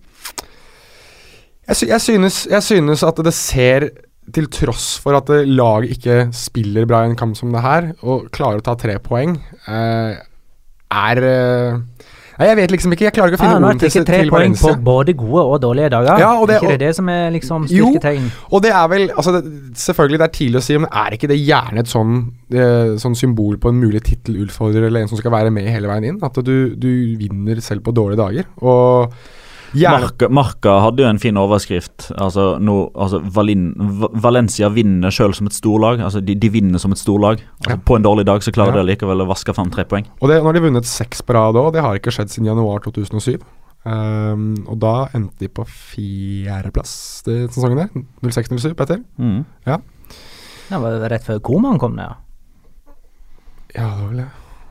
[1.69, 3.89] jeg, sy jeg, synes, jeg, synes, at det ser
[4.35, 8.29] til tross for at laget ikke spiller bra i en kamp som det her, og
[8.35, 9.37] klarer å ta tre poeng,
[9.69, 10.19] uh,
[10.93, 12.09] er uh,
[12.43, 13.07] Nei, Jeg vet liksom ikke.
[13.07, 14.73] Jeg klarer ikke å finne ordene til, til Valencia.
[14.75, 16.23] På både gode og dårlige dager.
[16.23, 18.25] Ja, og det, ikke det, det som er liksom styrketegn?
[18.29, 19.43] Jo, og det er vel altså det,
[19.83, 22.17] Selvfølgelig, det er tidlig å si, men er ikke det gjerne et sånn,
[22.53, 26.11] eh, sånn symbol på en mulig tittelutfordrer eller en som skal være med hele veien
[26.11, 26.19] inn?
[26.27, 28.51] At du, du vinner selv på dårlige dager.
[28.63, 29.15] Og
[29.73, 32.11] Marka, Marka, hadde jo en fin overskrift.
[32.21, 33.71] Altså, no, altså Valin,
[34.23, 36.03] Valencia vinner sjøl som et storlag.
[36.05, 37.41] Altså, de, de, vinner som et storlag.
[37.63, 37.81] Altså, ja.
[37.89, 38.83] På en dårlig dag så klarer ja.
[38.83, 40.09] de likevel å vaske fram tre poeng.
[40.21, 42.51] Og det, Nå har de vunnet seks på rad òg, det har ikke skjedd siden
[42.53, 43.41] januar 2007.
[43.83, 46.95] Um, ehm, og da endte de på fjerdeplass
[47.27, 48.05] den sesongen der.
[48.29, 49.01] 06-07, Petter.
[49.19, 49.43] Mm.
[49.67, 49.81] Ja.
[50.69, 52.21] Det var rett før Koman kom ned, ja.
[53.73, 54.31] Ja, det var vel det.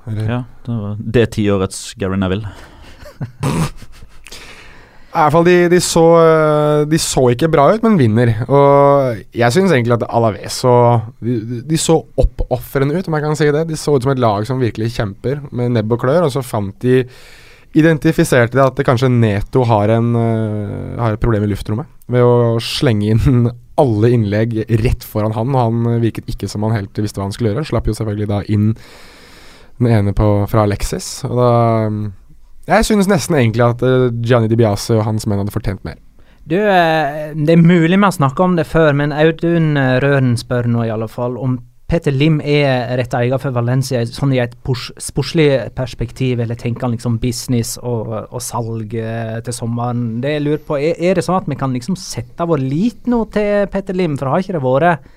[0.10, 0.30] Eller?
[0.30, 2.50] Ja, det var det tiårets Gary Neville.
[5.12, 6.06] I hvert fall de, de, så,
[6.88, 8.32] de, så, ikke bra ut, men vinner.
[8.47, 10.74] Og jeg syns egentlig at Alaves så
[11.19, 13.65] De, de så oppofrende ut, om jeg kan si det.
[13.67, 16.45] De så ut som et lag som virkelig kjemper med nebb og klør, og så
[16.45, 17.02] fant de
[17.71, 22.58] Identifiserte de at kanskje Neto har, en, uh, har et problem i luftrommet ved å
[22.60, 23.45] slenge inn
[23.80, 27.36] alle innlegg rett foran han, og han virket ikke som han helt visste hva han
[27.36, 27.63] skulle gjøre.
[27.69, 28.74] Slapp jo selvfølgelig da inn
[29.80, 31.52] den ene på, fra Alexis, og da
[32.69, 35.97] jeg synes nesten egentlig at uh, Gianni Di Biase og hans menn hadde fortjent mer.
[36.50, 40.69] Du, uh, det er mulig vi har snakka om det før, men Audun Røren spør
[40.69, 41.60] nå i alle fall om
[41.91, 44.54] Peter Lim er rett eier for Valencia sånn i et
[45.04, 50.21] sportslig perspektiv, eller tenker han liksom business og, og salg til sommeren?
[50.24, 53.12] Det jeg lurer på, er, er, det sånn at vi kan liksom sette vår lit
[53.12, 55.12] nå til Peter Lim, for har ikke det vært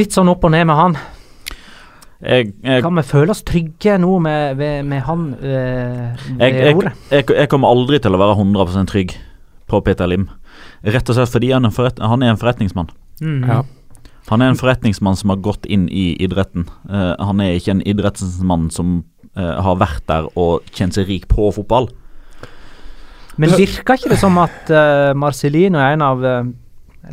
[0.00, 0.96] litt sånn opp og ned med han?
[2.18, 7.46] Jeg, jeg, kan vi føle oss trygge nå med, med, med han øh, jeg, jeg,
[7.52, 9.14] kommer aldri til å være 100% trygg
[9.70, 10.26] på Peter Lim.
[10.82, 12.90] Rett og slett fordi han er, forret, han er en forretningsmann.
[13.22, 13.44] Mm.
[13.46, 13.60] Ja.
[14.32, 16.66] Han er en forretningsmann som har gått inn i idretten.
[16.90, 18.98] Uh, han er ikke en idrettsmann som
[19.38, 21.86] uh, har vært der og tjent seg rik på fotball.
[23.38, 26.26] Men virker ikke det som at uh, Marcelino er en av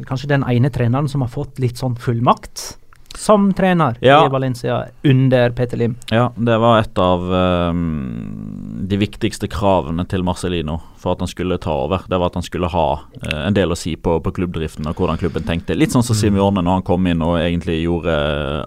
[0.10, 2.74] Kanskje den ene treneren som har fått litt sånn fullmakt?
[3.18, 4.26] Som trener ja.
[4.26, 5.96] i Valencia under Peter Lim.
[6.12, 11.60] Ja, det var et av um, de viktigste kravene til Marcelino for at han skulle
[11.62, 12.06] ta over.
[12.10, 15.00] Det var at han skulle ha uh, en del å si på, på, klubbdriften og
[15.00, 15.78] hvordan klubben tenkte.
[15.78, 16.22] Litt sånn som mm.
[16.22, 18.66] Simione når han kom inn og egentlig gjorde uh,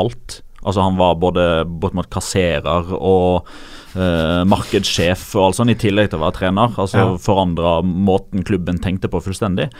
[0.00, 0.40] alt.
[0.64, 3.50] Altså Han var både bortimot kasserer og
[3.94, 6.74] uh, markedssjef og alt sånt, i tillegg til å være trener.
[6.80, 7.06] Altså ja.
[7.22, 9.70] Forandra måten klubben tenkte på fullstendig.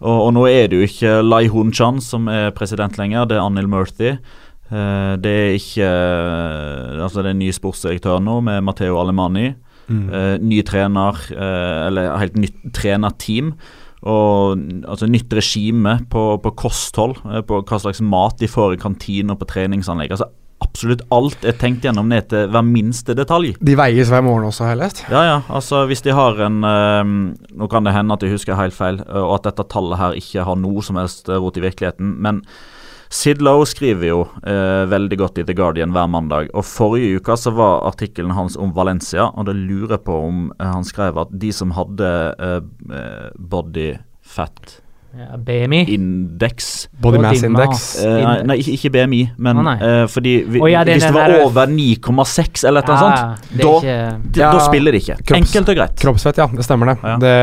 [0.00, 3.44] Og, og, nå er det jo ikke Lai Hun-chan som er president lenger, det er
[3.44, 4.14] Anil Murthy.
[4.70, 9.52] Uh, det er ikke uh, Altså det er ny sportsdirektør nå, med Matteo Alemani.
[9.90, 10.02] Mm.
[10.06, 13.54] Uh, ny trener, eller helt nytt trenerteam.
[14.00, 19.36] Og altså nytt regime på, på kosthold, på hva slags mat de får i kantiner
[19.36, 20.14] på treningsanlegg.
[20.14, 20.30] Altså
[20.70, 23.54] absolutt alt er tenkt gjennom ned til hver minste detalj.
[23.60, 25.04] De veies hver morgen også, har jeg lest.
[25.12, 25.38] Ja, ja.
[25.50, 27.14] Altså, hvis de har en øh,
[27.60, 30.44] Nå kan det hende at jeg husker helt feil, og at dette tallet her ikke
[30.46, 32.14] har noe som helst rot i virkeligheten.
[32.22, 32.44] Men
[33.10, 36.52] Sid Lowe skriver jo øh, veldig godt i The Guardian hver mandag.
[36.54, 40.86] Og Forrige uke så var artikkelen hans om Valencia, og det lurer på om han
[40.86, 42.12] skrev at de som hadde
[43.50, 43.90] body
[44.22, 44.78] fat
[45.10, 45.80] ja, BMI?
[45.94, 46.88] Indeks.
[47.02, 47.82] Body Mass Index.
[47.98, 51.72] Uh, nei, ikke, BMI, men uh, fordi vi, oh, ja, det, hvis det var over
[51.72, 53.96] 9,6 eller noe ja, sånt, da, ikke,
[54.38, 55.16] da, spiller de ikke.
[55.22, 55.96] Kropps, Enkelt og greit.
[56.04, 56.46] Kroppsfett, ja.
[56.54, 57.16] Det stemmer, det.
[57.24, 57.34] det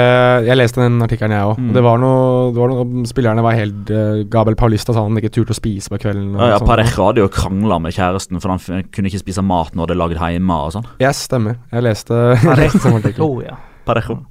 [0.47, 1.59] jeg leste den artikkelen, jeg òg.
[1.59, 1.73] Mm.
[1.75, 5.33] Det var noe, det var noe Spillerne var helt uh, Gabel Paulista sa han ikke
[5.35, 6.31] turte å spise på kvelden.
[6.39, 9.91] Ja, ja Pareja hadde jo krangla med kjæresten, for han kunne ikke spise mat når
[9.91, 10.87] det lagd hjemme og sånn.
[11.03, 11.59] Yes, stemmer.
[11.73, 12.97] Jeg leste Parejo.
[13.27, 13.59] oh, ja.
[13.87, 14.21] Parejo.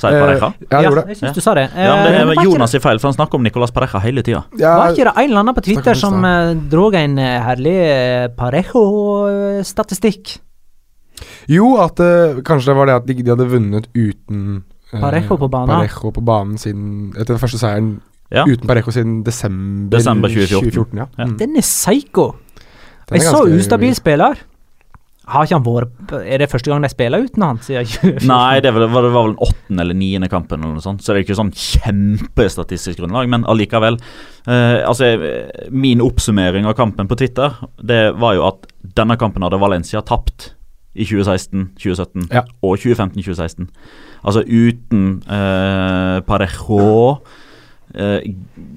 [0.00, 0.48] Sa jeg Pareja?
[0.58, 1.66] Eh, ja, ja, jeg syns du sa det.
[1.70, 4.20] Ja, men det er eh, Jonas i feil, for han snakker om Nicolas Pareja hele
[4.26, 4.42] tida.
[4.58, 7.78] Ja, var ikke det en eller annen på Twitter som dro drog en herlig
[8.38, 10.24] Parejo-statistikk?
[11.50, 14.40] Jo, at uh, kanskje det var det at de, de hadde vunnet uten
[14.92, 15.74] uh, Parejo på banen.
[15.74, 17.90] Parejo på banen siden Etter den første seieren
[18.32, 18.46] ja.
[18.48, 20.72] uten Parejo siden desember, desember 2014.
[20.72, 21.08] 2014 ja.
[21.20, 21.36] Mm.
[21.40, 22.30] Den er psycho!
[23.12, 24.38] Jeg så ustabil spiller.
[25.26, 27.58] Har ikke han vært Er det første gang de spiller uten han?
[27.64, 28.26] Siden 2014?
[28.28, 31.12] Nei, det var, det var vel den åttende eller niende kampen, eller noe sånt, så
[31.14, 33.96] det er ikke sånn kjempestatistisk grunnlag, men allikevel.
[34.46, 35.08] Eh, altså,
[35.72, 38.68] min oppsummering av kampen på Twitter, det var jo at
[38.98, 40.50] denne kampen hadde Valencia tapt
[40.94, 42.44] i 2016, 2017 Ja.
[42.62, 43.66] og 2015-2016.
[44.24, 47.18] Altså uten eh, Parejo,
[47.92, 48.24] eh,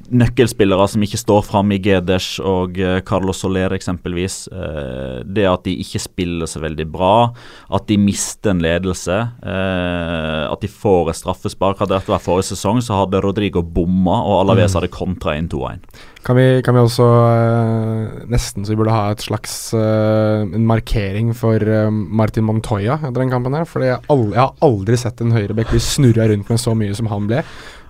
[0.07, 4.39] nøkkelspillere som ikke står fram i Gedes og eh, Carlos Soler eksempelvis.
[4.51, 7.31] Eh, det at de ikke spiller så veldig bra,
[7.73, 11.81] at de mister en ledelse, eh, at de får et straffespark.
[11.81, 15.83] Hadde dette vært forrige sesong, så hadde Rodrigo bomma, og Alaves hadde kontra 1-2-1.
[16.27, 20.65] Kan vi, kan vi også eh, Nesten så vi burde ha et slags eh, En
[20.67, 23.63] markering for Martin Montoya etter den kampen her.
[23.69, 27.07] For jeg, jeg har aldri sett en høyrebekk bli snurra rundt med så mye som
[27.11, 27.45] han ble.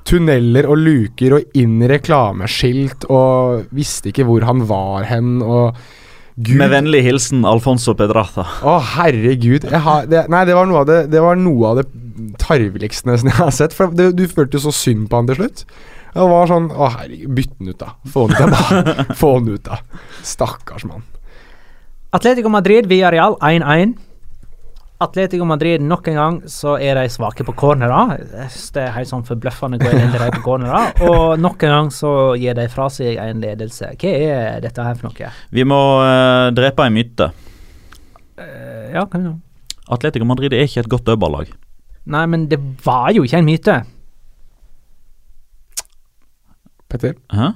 [0.08, 5.80] Tunneler og luker og inn i reklameskilt og visste ikke hvor han var hen og
[6.38, 8.44] Gud Med vennlig hilsen Alfonso Pedrata.
[8.62, 9.64] Å, herregud.
[9.66, 11.88] Jeg har, det, nei, det var noe av det Det var noe av det
[12.38, 13.74] tarveligste jeg har sett.
[13.74, 15.64] For det, du følte jo så synd på han til slutt.
[16.14, 17.34] Det var sånn Å, herregud.
[17.40, 17.96] Bytt den ut, da.
[18.14, 19.08] Få den ut, da.
[19.22, 19.82] Få den ut, da.
[20.26, 21.08] Stakkars mann.
[22.14, 23.98] Atletico Madrid via Real 1-1.
[24.98, 28.16] Atletico Madrid nok en gang så er de svake på cornerer.
[28.74, 30.96] Det er helt sånn forbløffende hvor elendig de er på cornerer.
[31.10, 33.92] Og nok en gang så gir de fra seg en ledelse.
[33.94, 35.30] Hva er dette her for noe?
[35.54, 37.28] Vi må uh, drepe en myte.
[38.42, 39.36] Uh, ja, kan vi nå.
[39.94, 41.54] Atletico Madrid er ikke et godt dødballag.
[42.10, 43.78] Nei, men det var jo ikke en myte.
[46.90, 47.14] Petter?
[47.38, 47.52] Hæ?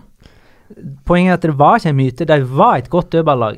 [1.09, 2.29] Poenget er at det var ikke en myte.
[2.29, 3.57] De var et godt dødballag.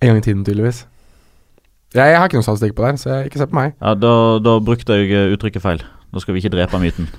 [0.00, 0.86] En gang i tiden, tydeligvis.
[1.94, 3.74] Jeg, jeg har ikke noe statistikk på det, så jeg, ikke se på meg.
[3.80, 5.84] Ja, da, da brukte jeg eh, uttrykket feil.
[6.14, 7.06] Nå skal vi ikke drepe myten.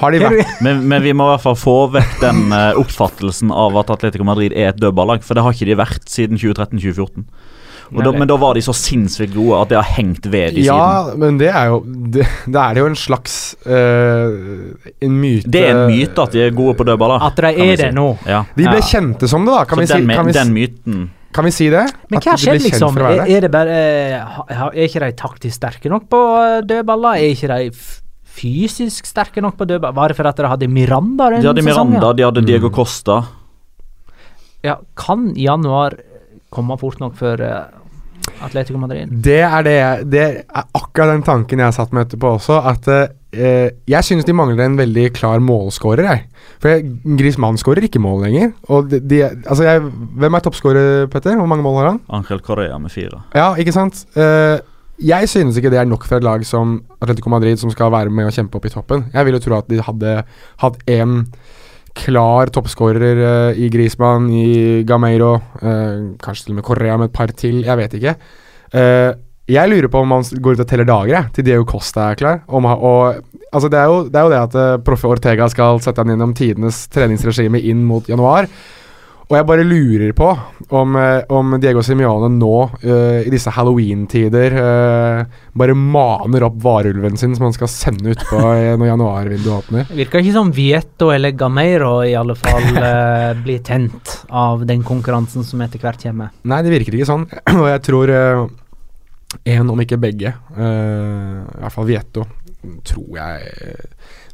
[0.00, 3.50] Har de vært- Men, men vi må i hvert fall få vekk den eh, oppfattelsen
[3.52, 7.26] av at Atletico Madrid er et dødballag, for det har ikke de vært siden 2013-2014.
[7.94, 10.62] Og da, Men da var de så sinnssykt gode at det har hengt ved de
[10.64, 10.70] siden.
[10.72, 13.34] Ja, men det er jo Det, det er jo en slags
[13.68, 14.32] uh,
[15.04, 17.20] En myte Det er en myte at de er gode på dødballer.
[17.28, 17.82] At de er si.
[17.84, 18.06] det nå.
[18.24, 18.40] Ja.
[18.56, 18.86] De ble Ja.
[18.88, 19.66] kjente som det, da.
[19.68, 20.16] Kan, Så vi den, si.
[20.16, 21.04] kan, vi, den myten
[21.34, 21.82] kan vi si det?
[22.10, 22.96] Men hva kjent liksom?
[23.02, 23.26] Er, det?
[23.36, 27.18] er det bare eh, Er ikke de taktisk sterke nok på eh, dødballer?
[27.18, 27.70] Er ikke de
[28.34, 29.94] fysisk sterke nok på dødballer?
[29.98, 31.96] Var det for at dere hadde Miranda den De hadde sesongen?
[31.98, 32.46] Miranda, de hadde Mm.
[32.50, 33.18] Diego Costa.
[34.64, 35.98] Ja, kan januar
[36.54, 37.64] komme fort nok for eh,
[38.46, 39.10] Atletico Madrid?
[39.22, 42.62] Det er det jeg- Det er akkurat den tanken jeg har satt meg etterpå også.
[42.64, 42.88] At
[43.34, 46.24] eh, jeg synes de mangler en veldig klar målskårer, jeg.
[46.62, 46.86] For jeg,
[47.18, 48.52] Griezmann skårer ikke mål lenger.
[48.72, 49.82] Og de, de, altså jeg,
[50.20, 51.36] hvem er toppskårer, Petter?
[51.40, 51.98] Hvor mange mål har han?
[52.20, 53.24] Angel Correa med fire.
[53.36, 54.04] Ja, ikke sant?
[54.16, 54.60] Eh,
[55.04, 58.12] jeg synes ikke det er nok for et lag som Atletico Madrid, som skal være
[58.14, 59.08] med og kjempe opp i toppen.
[59.14, 60.14] Jeg vil jo tro at de hadde
[60.62, 61.24] hatt én
[61.94, 67.14] klar toppskårer uh, i Griezmann, i Gameiro, uh, kanskje til og med Correa med et
[67.14, 68.16] par til, jeg vet ikke.
[68.74, 69.10] Eh,
[69.50, 72.20] jeg lurer på om man går ut og teller dager jeg, til Diego Costa er
[72.20, 72.38] klar.
[72.48, 73.18] Om, og,
[73.50, 76.14] altså det, er jo, det er jo det at uh, Proffe Ortega skal sette han
[76.14, 78.48] gjennom tidenes treningsregime inn mot januar.
[79.24, 80.26] Og jeg bare lurer på
[80.76, 87.16] om, eh, om Diego Simione nå, uh, i disse halloween-tider, uh, bare maner opp varulven
[87.16, 88.40] sin som han skal sende utpå
[88.76, 89.94] når januarvinduet åpner.
[89.96, 95.46] Virker ikke som Vieto eller Gameiro i alle fall uh, blir tent av den konkurransen
[95.48, 96.34] som etter hvert kommer.
[96.44, 97.24] Nei, det virker ikke sånn.
[97.62, 98.12] Og jeg tror
[99.42, 102.24] én, om ikke begge, Uh, i hvert fall Vietto,
[102.86, 103.74] tror jeg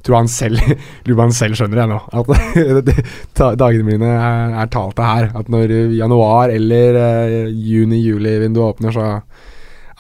[0.05, 0.61] Tror han selv
[1.09, 1.97] Lurer han selv skjønner jeg nå.
[2.17, 5.29] At dagene mine er, er talte her.
[5.37, 9.09] At når januar eller uh, juni-juli-vinduet åpner, så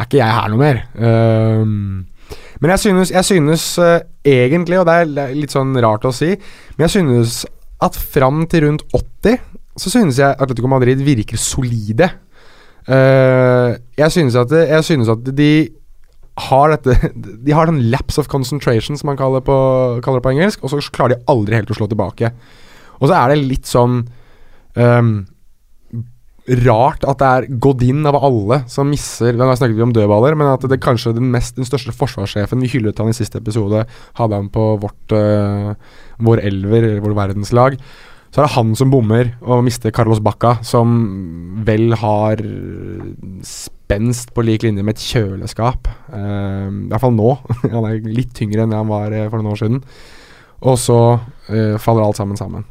[0.00, 0.80] er ikke jeg her noe mer.
[0.96, 2.06] Ehm,
[2.60, 6.32] men jeg synes, jeg synes eh, egentlig, og det er litt sånn rart å si,
[6.76, 7.42] men jeg synes
[7.84, 9.38] at fram til rundt 80
[9.80, 12.10] så synes jeg Atletico Madrid virker solide.
[12.88, 15.52] Eh, jeg synes at, jeg synes at de
[16.40, 17.10] har dette
[17.44, 19.56] De har den lapse of concentration, som man kaller, på,
[20.04, 22.32] kaller det på engelsk, og så klarer de aldri helt å slå tilbake.
[23.00, 24.02] Og så er det litt sånn
[24.76, 25.12] um,
[26.64, 30.50] rart at det er Godin av alle som misser Nå snakket vi om dødballer, men
[30.50, 33.84] at det kanskje den, mest, den største forsvarssjefen Vi hyllet han i siste episode,
[34.18, 35.74] hadde han på vårt, uh,
[36.20, 37.78] vår elver, vår verdenslag.
[38.30, 40.92] Så er det han som bommer og mister Carlos Bacca, som
[41.66, 42.38] vel har
[43.42, 45.90] spenst på lik linje med et kjøleskap.
[46.12, 47.32] Uh, I hvert fall nå.
[47.74, 49.80] han er litt tyngre enn han var eh, for noen år siden.
[50.60, 52.68] Og så uh, faller alt sammen sammen.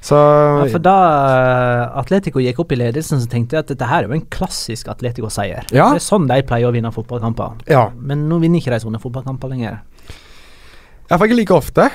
[0.00, 0.94] Så Ja, for da
[1.28, 4.24] eh, Atletico gikk opp i ledelsen, så tenkte jeg at dette her er jo en
[4.32, 5.66] klassisk Atletico-seier.
[5.76, 5.90] Ja.
[5.92, 7.60] Det er sånn de pleier å vinne fotballkamper.
[7.68, 7.90] Ja.
[8.00, 9.82] Men nå vinner ikke de sånne fotballkamper lenger.
[11.10, 11.90] Iallfall ikke like ofte.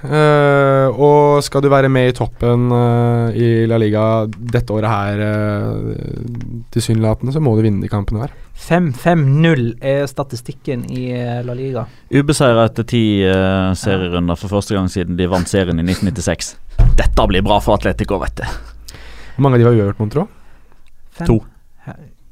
[0.00, 5.20] Eh, og skal du være med i toppen eh, i La Liga dette året her,
[5.20, 8.32] uh, tilsynelatende, så må du vinne de kampene her.
[8.60, 11.84] 5-5-0 er statistikken i eh, La Liga.
[12.12, 16.54] Ubeseira etter ti eh, serierunder for første gang siden de vant serien i 1996.
[16.98, 18.46] Dette blir bra for Atletico, vet du.
[19.36, 20.26] Hvor mange av de var uavgjort, mon tro?
[21.26, 21.40] To.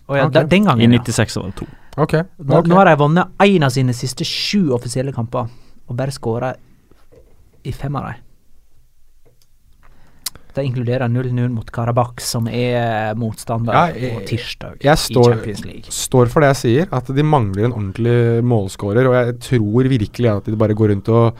[0.09, 0.39] Oh, ja, okay.
[0.39, 1.03] da- den I gangen, ja.
[1.05, 1.69] 96 var det to.
[1.99, 2.23] Okay.
[2.39, 2.69] Nå, ok.
[2.71, 5.49] nå har de vunnet én av sine siste sju offisielle kamper,
[5.89, 6.55] og bare skåra
[7.65, 8.25] i fem av dem.
[10.55, 15.65] Det inkluderer 0-0 mot Karabakh, som er motstander Ja, jeg- på tirsdag jeg i Champions
[15.65, 15.85] League.
[15.91, 20.37] står for det jeg sier, at de mangler en ordentlig målskårer, og jeg tror virkelig
[20.37, 21.35] at de bare går rundt og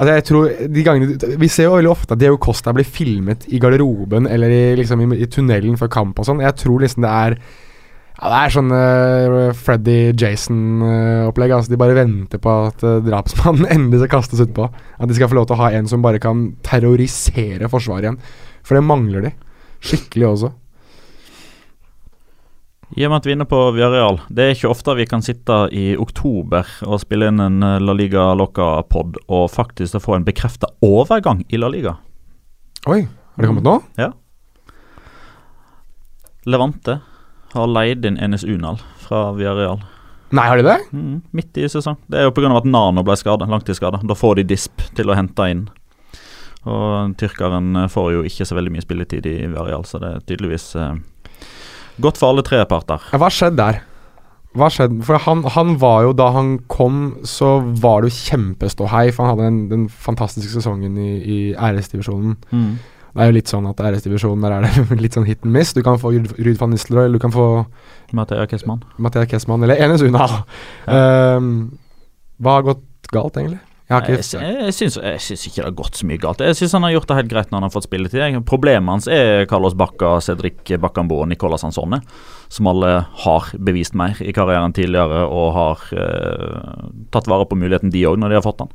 [0.00, 3.44] Altså jeg tror de gangene, Vi ser jo veldig ofte at Diego Costa blir filmet
[3.52, 6.40] i garderoben eller i, liksom, i, i tunnelen før kamp og sånn.
[6.40, 7.38] Jeg tror liksom det er
[8.22, 11.54] ja, Det er sånn uh, Freddy Jason-opplegg.
[11.56, 14.68] altså De bare venter på at uh, drapsmannen endelig skal kastes utpå.
[14.70, 18.20] At de skal få lov til å ha en som bare kan terrorisere forsvaret igjen.
[18.62, 19.34] For det mangler de.
[19.82, 20.52] Skikkelig også.
[22.92, 25.22] I og med at vi er inne på Viareal, det er ikke ofte vi kan
[25.24, 30.26] sitte i oktober og spille inn en eh, La Liga Loca-pod og faktisk få en
[30.26, 31.96] bekrefta overgang i La Liga.
[32.92, 33.78] Oi, har det kommet nå?
[33.96, 34.10] Ja.
[36.44, 36.98] Levante
[37.52, 39.82] har leid inn Enes Unal fra Villarreal.
[40.32, 40.78] Nei, har de det?
[40.96, 41.98] Mm, midt i sesong.
[42.08, 42.48] Det er jo pga.
[42.56, 44.00] at Nano ble skada, langtidsskada.
[44.08, 45.66] Da får de disp til å hente inn.
[46.64, 50.26] Og tyrkeren eh, får jo ikke så veldig mye spilletid i Villarreal, så det er
[50.30, 50.92] tydeligvis eh,
[52.00, 53.02] godt for alle tre parter.
[53.12, 53.82] Hva skjedde der?
[54.56, 55.02] Hva skjedde?
[55.04, 59.34] For han, han var jo Da han kom, så var det jo kjempeståhei, for han
[59.34, 62.36] hadde den, den fantastiske sesongen i, i RS-divisjonen.
[62.52, 62.72] Mm.
[63.12, 65.74] Det er jo litt sånn at RS-divisjonen der er det litt sånn hit and miss.
[65.76, 67.66] Du kan få Ruud van Nistelrooy, du kan få
[68.16, 68.80] Mathea Kessmann.
[68.96, 70.24] Mathea Kessmann, eller Enes Una.
[70.86, 71.36] Ja.
[71.36, 71.52] Um,
[72.42, 73.60] hva har gått galt, egentlig?
[73.92, 76.40] Jeg Jeg, jeg, syns, jeg syns ikke det har gått så mye galt.
[76.40, 78.38] Jeg syns han har gjort det helt greit når han har fått spilletid.
[78.48, 82.00] Problemet hans er Carlos Bacca, Cedric Bakambo og Nicola Sansone,
[82.48, 82.92] som alle
[83.24, 88.16] har bevist mer i karrieren tidligere og har eh, tatt vare på muligheten de òg,
[88.22, 88.72] når de har fått den.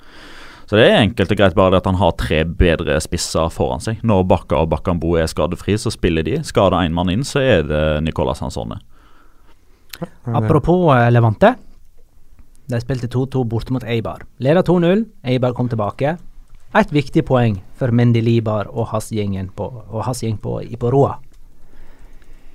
[0.68, 3.84] Så det er enkelt og greit bare det at han har tre bedre spisser foran
[3.84, 4.02] seg.
[4.04, 6.42] Når Bakka og Bakambo er skadefri, så spiller de.
[6.44, 8.82] Skal det én mann inn, så er det Nicolas Hansone.
[10.28, 11.54] Apropos eh, Levante.
[12.68, 14.26] De spilte 2-2 borte mot Eibar.
[14.44, 15.06] Leda 2-0.
[15.32, 16.18] Eibar kom tilbake.
[16.76, 21.16] Et viktig poeng for Mendy Libar og hans, gjengen på, og hans gjeng på Iporoa.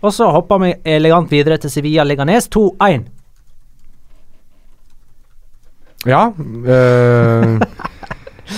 [0.02, 3.08] Og så hopper vi elegant videre til Sevilla Leganes 2-1.
[6.04, 6.26] Ja.
[6.66, 7.62] øh,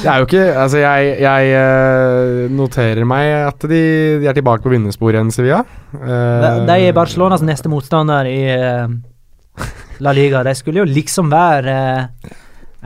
[0.04, 3.80] det er jo ikke Altså, jeg, jeg øh, noterer meg at de,
[4.20, 5.62] de er tilbake på vinnersporet igjen, Sevilla.
[5.94, 9.66] Uh, de er Barcelonas neste motstander i uh,
[10.04, 10.44] La Liga.
[10.46, 11.74] De skulle jo liksom være
[12.04, 12.38] uh,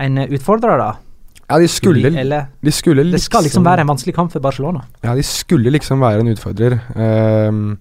[0.04, 0.90] en utfordrer, da.
[1.48, 4.82] Ja, de skulle, Eller de skulle Det skal liksom være en vanskelig kamp for Barcelona.
[5.04, 6.76] Ja, de skulle liksom være en utfordrer.
[6.92, 7.78] Ehm,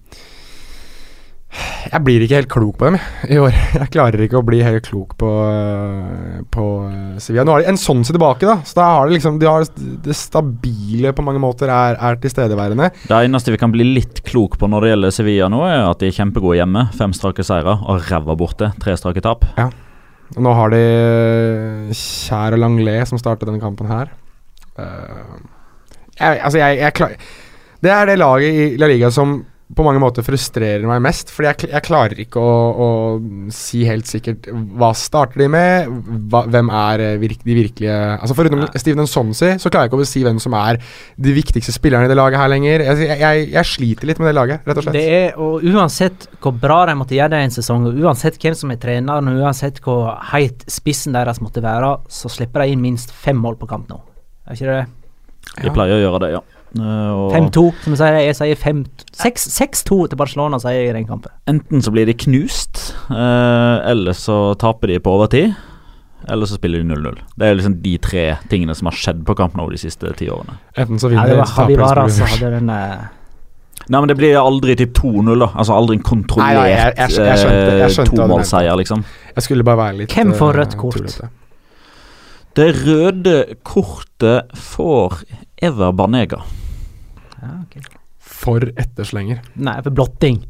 [1.88, 2.98] jeg blir ikke helt klok på dem
[3.28, 3.54] i år.
[3.78, 7.44] Jeg klarer ikke å bli helt klok på, øh, på øh, Sevilla.
[7.46, 8.58] Nå har de en sånn seg tilbake, da.
[8.66, 9.66] Så da har de liksom De har
[10.04, 12.90] det stabile på mange måter er, er tilstedeværende.
[13.08, 16.02] Det eneste vi kan bli litt klok på når det gjelder Sevilla nå, er at
[16.02, 16.86] de er kjempegode hjemme.
[16.98, 18.72] Fem strake seire og ræva borte.
[18.82, 19.46] Tre strake tap.
[20.36, 24.12] Og nå har de øh, Kjær og Langlet som startet denne kampen her.
[24.78, 25.38] Eh,
[26.18, 27.30] jeg, altså, jeg, jeg klarer
[27.82, 29.38] Det er det laget i La Liga som
[29.76, 31.30] på mange måter frustrerer meg mest.
[31.34, 32.88] Fordi jeg, jeg klarer ikke å, å
[33.52, 35.90] si helt sikkert hva starter de med,
[36.32, 38.70] hva, hvem er eh, virk, de virkelige Altså Foruten Nei.
[38.80, 40.80] Steven Nsonsi, så klarer jeg ikke å si hvem som er
[41.20, 42.86] de viktigste spillerne i det laget her lenger.
[42.88, 44.98] Jeg, jeg, jeg, sliter litt med det laget, rett og slett.
[44.98, 48.40] Det er, og Uansett hvor bra de måtte gjøre det i en sesong, og uansett
[48.40, 52.74] hvem som er treneren, og uansett hvor heit spissen deres måtte være, så slipper de
[52.74, 54.00] inn minst fem mål på kamp nå.
[54.48, 54.86] Er ikke det det?
[55.58, 56.46] De pleier å gjøre det, ja.
[56.76, 58.18] Eh, og 5-2, som jeg sier.
[58.26, 58.84] Jeg sier
[59.22, 61.32] 6 6-2 til Barcelona, sier jeg i den kampen.
[61.48, 65.54] Enten så blir de knust, eh, eller så taper de på overtid.
[66.28, 67.20] Eller så spiller de 0-0.
[67.38, 70.26] Det er liksom de tre tingene som har skjedd på kampen over de siste ti
[70.28, 70.58] årene.
[70.76, 72.42] Enten så vinner det de, eller så taper de, så Vara blir det som uavgjort.
[72.42, 73.06] hadde den eh,
[73.88, 75.46] Nei, men det blir aldri typ 2-0, da.
[75.54, 79.04] Altså aldri en kontrollert eh, tomålsseier, liksom.
[79.38, 80.98] Jeg skulle bare være litt Hvem får eh, rødt kort?
[80.98, 81.30] tullete.
[82.58, 85.22] Det røde kortet får
[85.62, 86.42] Ever Banega.
[87.42, 87.82] Ja, okay.
[88.18, 89.40] For etterslenger.
[89.56, 90.42] Nei, for blotting.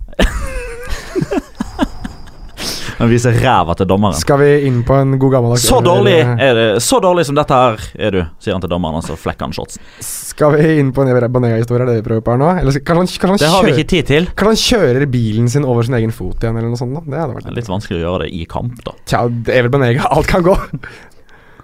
[2.98, 4.16] Han viser ræva til dommeren.
[4.18, 7.54] Skal vi inn på en god gammeldags Så dårlig er det Så dårlig som dette
[7.54, 9.84] her er du, sier han til dommeren, og så flekker han shortsen.
[10.02, 12.48] Skal vi inn på en Banega-historie, er det vi prøver på her nå?
[12.58, 14.26] Eller skal- kan han, kan, han Det har vi ikke tid til.
[14.34, 16.94] kan han kjøre bilen sin over sin egen fot igjen, eller noe sånt?
[16.98, 17.00] da?
[17.06, 18.92] Det hadde Det vært er litt vanskelig å gjøre det i kamp, da.
[19.06, 20.10] Tja, det er vel Banega.
[20.10, 20.56] Alt kan gå.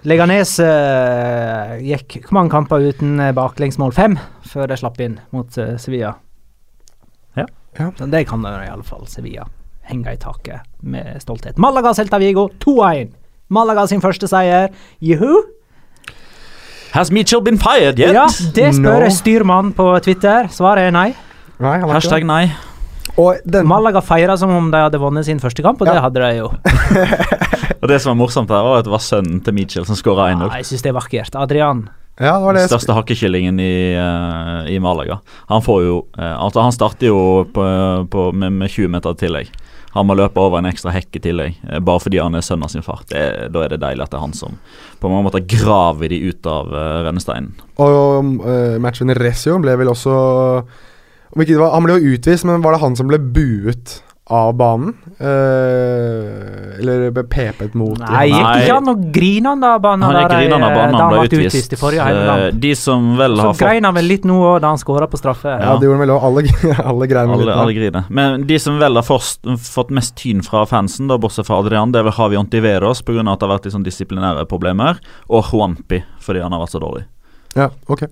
[0.05, 3.93] Leganes uh, gikk hvor mange kamper uten eh, baklengsmål?
[3.95, 6.13] Fem, før de slapp inn mot uh, Sevilla.
[7.37, 7.47] Ja.
[7.79, 7.89] Ja.
[7.97, 9.47] Så det kan de i alle fall Sevilla
[9.89, 11.57] henge i taket med stolthet.
[11.61, 13.11] Malaga Celta Vigo 2-1.
[13.53, 14.71] Malaga sin første seier.
[15.01, 15.43] Juhu!
[16.95, 18.13] Has Mitchell been fired yet?
[18.15, 18.25] Ja,
[18.55, 19.11] det spør No.
[19.11, 20.47] styrmannen på Twitter.
[20.47, 21.09] Svaret er nei.
[21.59, 22.45] Nei, Hashtag nei.
[23.05, 23.17] Det.
[23.21, 26.23] Og den, Malaga feira som om de hadde vunnet sin første kamp, og det hadde
[26.23, 26.49] de jo.
[27.85, 30.31] Og Det som var morsomt, her var at det var sønnen til Mitchell som skåra
[30.33, 30.47] 1-0.
[30.47, 31.35] Ja, jeg syns det er vakkert.
[31.37, 31.83] Adrian.
[32.17, 35.19] ja, det var Den største hakkekyllingen i, uh, i Malaga.
[35.51, 37.19] Han får jo uh, Altså Han starter jo
[37.53, 37.65] på,
[38.09, 39.51] på, med, med 20 meter tillegg.
[39.95, 42.67] Han må løpe over en ekstra hekk i tillegg, eh, bare fordi han er sønnen
[42.67, 43.05] av sin far.
[43.07, 43.21] Det,
[43.53, 44.57] da er det deilig at det er han som
[44.99, 47.53] på mange måter graver de ut av uh, rennesteinen.
[47.79, 50.17] Og uh, i Resio ble vel også
[50.65, 50.83] det
[51.33, 54.95] var, Han ble jo utvist, men var det han som ble buet av banen?
[55.21, 60.15] Eh, eller ble pepet mot Nei, gikk ikke han og grina han da banen Han
[60.17, 61.45] gikk der, grinende av eh, banen, da han ble utvist.
[61.53, 61.75] utvist.
[61.75, 62.59] i forrige Eh, heimekamp?
[62.63, 65.07] De som vel Så har fått grein han vel litt nå òg, da han skåra
[65.11, 65.53] på straffe.
[65.53, 65.77] Ja, Ja.
[65.77, 66.25] det gjorde han vel òg.
[66.29, 66.41] Alle,
[66.91, 67.29] alle grein.
[67.37, 68.09] Alle, alle griner.
[68.09, 71.91] Men de som vel har først, fått mest tyn fra fansen, da, bortsett fra Adrian,
[71.93, 73.21] det er vel Havi Ontiveros pga.
[73.21, 74.97] at det har vært sånn disiplinære problemer,
[75.29, 77.05] og Juanpi fordi han har vært så dårlig.
[77.55, 78.07] Ja, ok.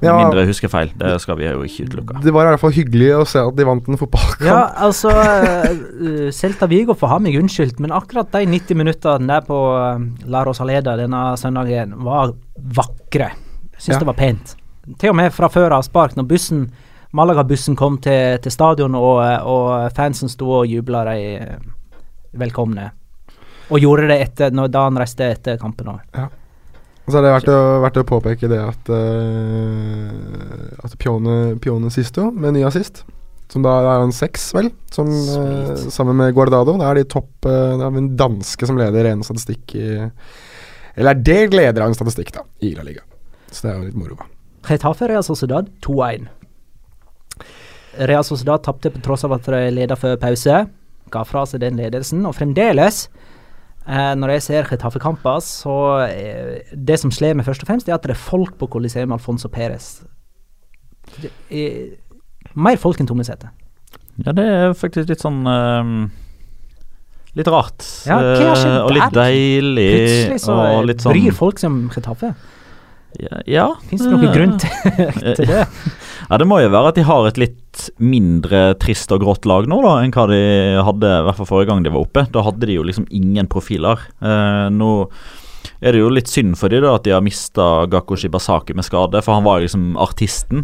[0.00, 0.90] Med Ja, mindre jeg husker feil.
[0.96, 2.20] Det skal vi jo ikke utelukke.
[2.24, 4.46] det var i hvert fall hyggelig å se at de vant en fotballkamp.
[4.48, 9.44] Ja, altså eh, Celta Vigo får ha meg unnskyldt, men akkurat de 90 minuttene der
[9.44, 12.32] på eh, La Rosaleda denne søndagen var
[12.80, 13.32] vakre.
[13.74, 13.98] Jeg syns Ja.
[14.04, 14.54] det var pent.
[14.98, 16.64] Til og med fra før avspark, når bussen
[17.12, 21.56] Malaga-bussen kom til, til stadion og, og fansen sto og jubla de eh,
[22.38, 22.90] velkomne.
[23.70, 26.00] Og gjorde det etter, når, da han reiste etter kampen òg.
[27.10, 31.90] Og så er det verdt å, verdt å påpeke det at uh, At Pione, Pione
[31.90, 33.02] Sisto med ny assist,
[33.50, 36.76] som da er han seks, vel, som, uh, sammen med Guardado.
[36.78, 41.16] Da er de topp uh, Det er en danske som leder ren statistikk i Eller
[41.16, 43.02] er det leder av en statistikk, da, i La Liga.
[43.50, 44.20] Så det er jo litt moro.
[44.70, 46.30] Retafe Real Sociedad 2-1.
[48.06, 50.62] Real Sociedad tapte på tross av at de leda før pause.
[51.10, 52.22] Ga fra seg den ledelsen.
[52.22, 53.29] Og fremdeles, eh,
[53.88, 58.04] når jeg ser Chetaffe-kamper, så eh, Det som slår meg først og fremst, er at
[58.04, 60.02] det er folk på Coliseum Alfonso Perez.
[61.50, 61.96] Er
[62.54, 63.50] mer folk enn tomme seter.
[64.20, 66.10] Ja, det er faktisk litt sånn ehm,
[67.38, 67.84] Litt rart.
[68.10, 69.30] Ja, hva skjedd eh, og litt der?
[69.30, 69.90] deilig.
[69.94, 70.56] Plutselig så
[71.06, 72.32] sånn bryr folk seg om Chetaffe.
[73.20, 73.66] Ja, ja.
[73.86, 74.72] Fins det noen eh, grunn til,
[75.38, 75.64] til det?
[76.30, 79.66] Ja, Det må jo være at de har et litt mindre trist og grått lag
[79.66, 80.38] nå, da, enn hva de
[80.86, 82.22] hadde i hvert fall forrige gang de var oppe.
[82.30, 83.98] Da hadde de jo liksom ingen profiler.
[84.22, 84.90] Eh, nå
[85.82, 88.86] er det jo litt synd for de da at de har mista Gakko Shibasaki med
[88.86, 90.62] skade, for han var liksom artisten.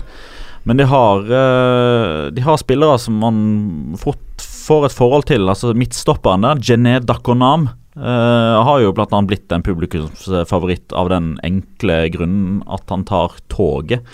[0.71, 5.49] Men de har, eh, de har spillere som man fort får et forhold til.
[5.51, 12.59] Altså der, Jené Dakonam, Uh, har jo annet blitt en publikumsfavoritt av den enkle grunnen
[12.69, 14.05] at han tar toget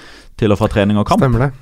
[0.42, 1.22] til og fra trening og kamp.
[1.22, 1.52] Stemmer det.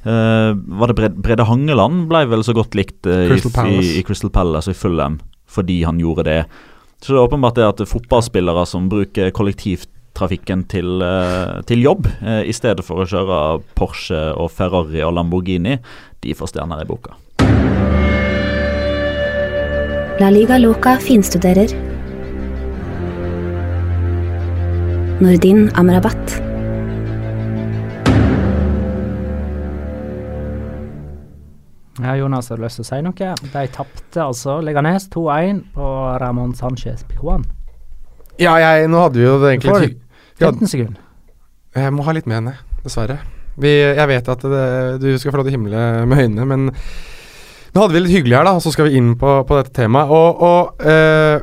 [0.00, 3.84] Uh, var det Bred Brede Hangeland ble vel så godt likt uh, i, Crystal Palace.
[3.84, 5.20] i, i Crystal Palace og i Fulham
[5.50, 6.42] fordi han gjorde det.
[7.02, 12.06] Så det er åpenbart det at fotballspillere som bruker kollektivtrafikken til, uh, til jobb,
[12.46, 13.38] i stedet for å kjøre
[13.74, 15.80] Porsche og Ferrari og Lamborghini,
[16.22, 17.18] de får stjerner i boka.
[20.22, 21.74] La Liga Loca finstuderer.
[25.20, 26.49] Nordin Amrabat.
[32.00, 33.32] Ja, Jonas, har du lyst til å si noe?
[33.52, 35.88] De tapte altså Leganes 2-1 på
[36.22, 37.44] Ramón Sánchez Pijuan.
[38.40, 39.98] Ja, jeg, nå hadde vi jo det får egentlig
[40.40, 41.02] For 15 sekunder.
[41.76, 43.18] Jeg må ha litt med henne, dessverre.
[43.60, 44.64] Vi, jeg vet at det,
[45.02, 48.38] du skal få lov til å himle med øynene, men nå hadde vi litt hyggelig
[48.38, 50.10] her, da, og så skal vi inn på, på dette temaet.
[50.10, 51.42] Og, og eh,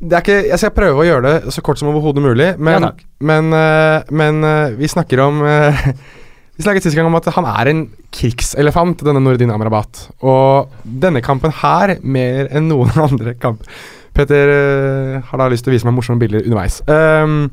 [0.00, 2.88] det er ikke, Jeg skal prøve å gjøre det så kort som overhodet mulig, men,
[2.88, 5.44] Ja, men, eh, men eh, vi snakker om
[6.60, 7.78] Vi snakket sist gang om at han er en
[8.12, 10.02] krigselefant, denne Nordin Amrabat.
[10.28, 13.64] Og denne kampen her, mer enn noen andre kamp
[14.12, 16.82] Petter eh, har da lyst til å vise meg morsomme bilder underveis.
[16.84, 17.48] Um,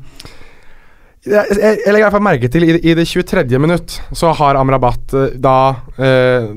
[1.24, 3.46] jeg, jeg, jeg legger i hvert fall merke til i, i det 23.
[3.64, 5.56] minutt så har Amrabat eh, da
[5.96, 6.52] eh,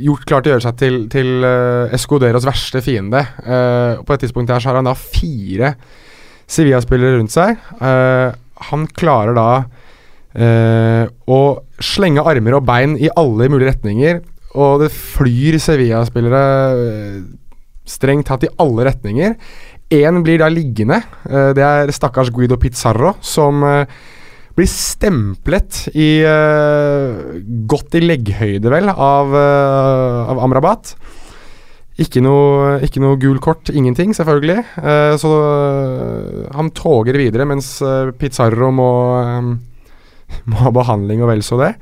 [0.00, 1.48] gjort klart å gjøre seg til, til
[1.98, 3.26] Escuderos verste fiende.
[3.44, 5.74] Uh, på et tidspunkt her så har han da fire
[6.48, 7.60] Sevilla-spillere rundt seg.
[8.70, 9.50] Han klarer da
[11.30, 11.42] å
[11.80, 14.20] slenge armer og bein i alle mulige retninger,
[14.58, 17.18] og det flyr Sevilla-spillere eh,
[17.88, 19.36] strengt tatt i alle retninger.
[19.90, 21.00] Én blir da liggende.
[21.30, 23.86] eh, det er stakkars Guido Pizarro, som eh,
[24.56, 26.20] blir stemplet i
[27.70, 30.90] Godt i legghøyde, vel, av, av Amrabat.
[32.02, 34.64] Ikke noe, ikke noe gul kort, ingenting, selvfølgelig.
[35.22, 35.30] Så
[36.56, 37.70] han toger videre, mens
[38.18, 38.90] Pizarro må,
[40.50, 41.74] må ha behandling og vel så det.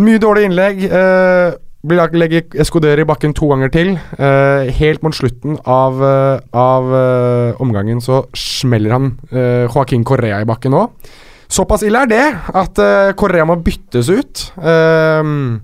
[0.00, 0.82] Mye dårlige innlegg.
[0.88, 1.54] Eh,
[1.84, 3.92] blir legger Escoder i bakken to ganger til.
[4.16, 10.40] Eh, helt mot slutten av, eh, av eh, omgangen så smeller han eh, Joaquin Correa
[10.40, 11.12] i bakken òg.
[11.54, 12.24] Såpass ille er det
[12.56, 14.46] at eh, Correa må byttes ut.
[14.64, 15.60] Ehm,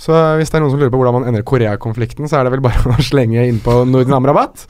[0.00, 2.56] så hvis det er noen som lurer på hvordan man endrer Korea-konflikten, så er det
[2.56, 4.64] vel bare å slenge inn på Norden Amrabat.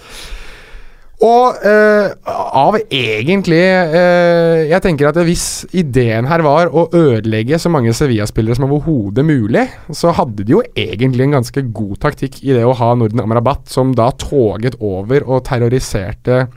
[1.23, 7.71] Og eh, av egentlig eh, Jeg tenker at hvis ideen her var å ødelegge så
[7.73, 9.63] mange Sevilla-spillere som overhodet mulig,
[9.95, 13.69] så hadde de jo egentlig en ganske god taktikk i det å ha Norden Amrabat,
[13.71, 16.49] som da toget over og terroriserte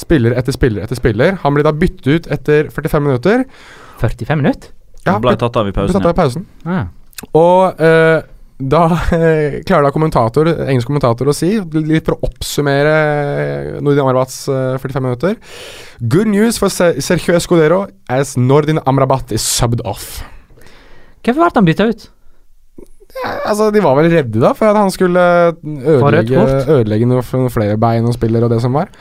[0.00, 1.36] spiller etter spiller etter spiller.
[1.44, 3.44] Han ble da byttet ut etter 45 minutter.
[4.00, 4.72] 45 minutter?
[5.06, 5.96] Han ble tatt av i pausen.
[5.96, 6.46] tatt av i pausen.
[6.64, 6.88] Ah.
[7.36, 8.22] Og eh,
[8.60, 8.84] da
[9.16, 14.44] eh, klarer da kommentator, engelsk kommentator å si, litt for å oppsummere eh, Nordin Amrabats
[14.52, 15.36] eh, 45 minutter
[16.00, 20.20] Good news for Sergio Escudero as Nordin Amrabat is subbed off.
[21.20, 22.06] Hvorfor ble han bytta ut?
[23.10, 26.44] Ja, altså, De var vel redde da for at han skulle ødelegge,
[26.76, 28.92] ødelegge noe, noen flere bein og spiller og det som var.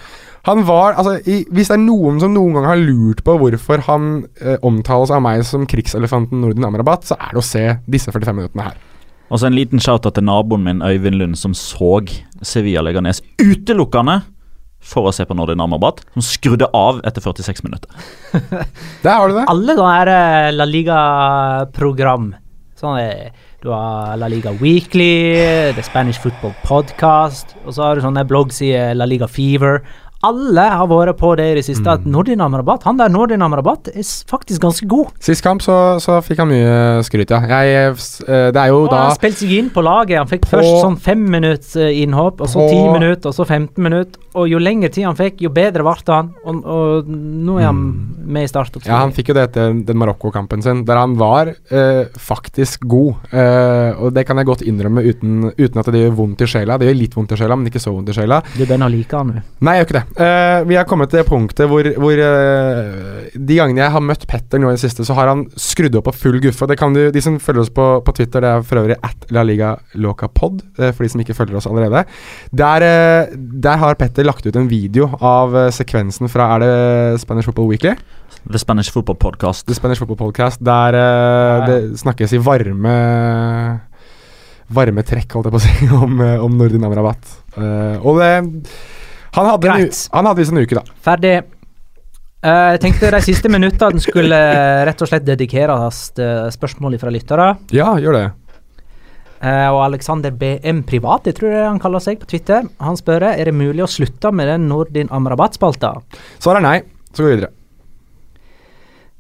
[0.48, 3.84] Han var, altså, i, Hvis det er noen som noen gang har lurt på hvorfor
[3.90, 8.14] han eh, omtales av meg som krigselefanten Nordin Amrabat, så er det å se disse
[8.16, 8.80] 45 minuttene her.
[9.30, 12.00] Og så en liten shout-out til naboen min Øyvind Lund, som så
[12.42, 14.24] Sevilla Leganes utelukkende
[14.80, 17.92] for å se på Nordin Amrabat, som skrudde av etter 46 minutter.
[19.04, 19.46] Der har du det.
[19.52, 22.32] Alle sånne eh, La Liga-program.
[22.80, 28.06] Sånn eh, Du har La Liga Weekly, The Spanish Football Podcast, og så har du
[28.06, 29.84] sånne bloggsider La Liga Fever.
[30.28, 33.88] Alle har vært på det i det siste, at Nordin Amrabat Han der Nordin Amrabat
[33.94, 35.14] er faktisk ganske god.
[35.24, 36.74] Sist kamp så, så fikk han mye
[37.08, 37.40] skryt, ja.
[37.48, 37.94] Jeg,
[38.28, 40.18] eh, det er jo Og da han spilte seg inn på laget.
[40.20, 43.48] Han fikk På- først sånn fem minutts eh, innhopp, og så ti minutter, og så
[43.48, 44.20] 15 minutter.
[44.40, 46.34] Og jo lengre tid han fikk, jo bedre ble han.
[46.44, 47.80] Og, og nå er han
[48.30, 48.76] med i start.
[48.86, 53.24] Ja, han fikk jo det etter den Marokko-kampen sin, der han var eh, faktisk god.
[53.32, 56.78] Eh, og det kan jeg godt innrømme uten, uten at det gjør vondt i sjela.
[56.78, 58.44] Det gjør litt vondt i sjela, men ikke så vondt i sjela.
[58.54, 59.42] Du begynner å like han, du.
[59.66, 60.06] Nei, jeg gjør ikke det.
[60.10, 64.26] Eh, vi har kommet til det punktet hvor, hvor uh, De gangene jeg har møtt
[64.30, 66.68] Petter nå i det siste, så har han skrudd opp på full guffe.
[66.70, 69.30] Det kan du, De som følger oss på, på Twitter, det er for øvrig at
[69.36, 72.06] La Liga Loca Pod, uh, for de som ikke følger oss allerede.
[72.52, 77.22] Der, eh, der har Petter lagt ut en video av eh, sekvensen fra Er det
[77.22, 77.94] Spanish Football Weekly?
[78.50, 79.68] The Spanish Football Podcast.
[79.68, 82.96] The Spanish Football Podcast, der eh, det snakkes i varme
[84.70, 87.36] Varme trekk, holdt jeg på å si, om, eh, om Nordin Amrabat.
[87.58, 88.34] Eh, og det
[89.36, 90.02] han hadde, en, Greit.
[90.14, 91.00] han hadde visst en uke, da.
[91.06, 91.38] Ferdig.
[92.40, 97.12] Uh, Jeg tenkte de siste minuttene skulle eh, rett og slett dedikeres til spørsmål fra
[97.12, 97.50] lyttere.
[97.76, 98.28] Ja, gjør det.
[99.40, 103.48] Uh, og Alexander BM Privat, jeg tror han kaller seg på Twitter, han spør er
[103.48, 105.94] det mulig å slutte med den Nordin Amrabat-spalta.
[106.40, 106.80] Svaret er nei.
[107.14, 107.54] Så går vi videre.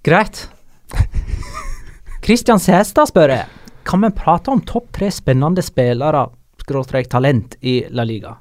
[0.05, 0.43] Greit.
[2.23, 3.47] Kristian Sæstad spør jeg,
[3.87, 6.27] kan vi prate om topp tre spennende spillere,
[6.61, 8.35] skråstrek talent, i La Liga?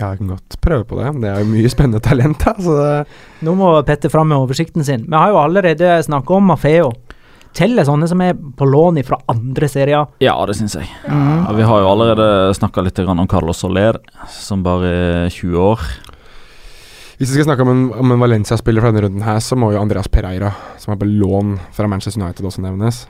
[0.00, 1.10] Ja, jeg kan godt prøve på det.
[1.20, 3.04] Det er jo mye spennende talent, da.
[3.44, 5.04] Nå må Petter fram med oversikten sin.
[5.04, 6.92] Vi har jo allerede snakka om Mafeo.
[7.52, 10.08] Teller sånne som er på lån fra andre serier.
[10.24, 10.88] Ja, det syns jeg.
[11.04, 13.98] Og vi har jo allerede snakka litt om Carlos Soler,
[14.32, 14.92] som bare
[15.26, 15.84] er 20 år.
[17.18, 19.74] hvis vi skal snakke om en, om en Valencia-spiller fra denne runden her, så må
[19.74, 23.04] jo Andreas Pereira, som er på lån fra Manchester United, også nevnes.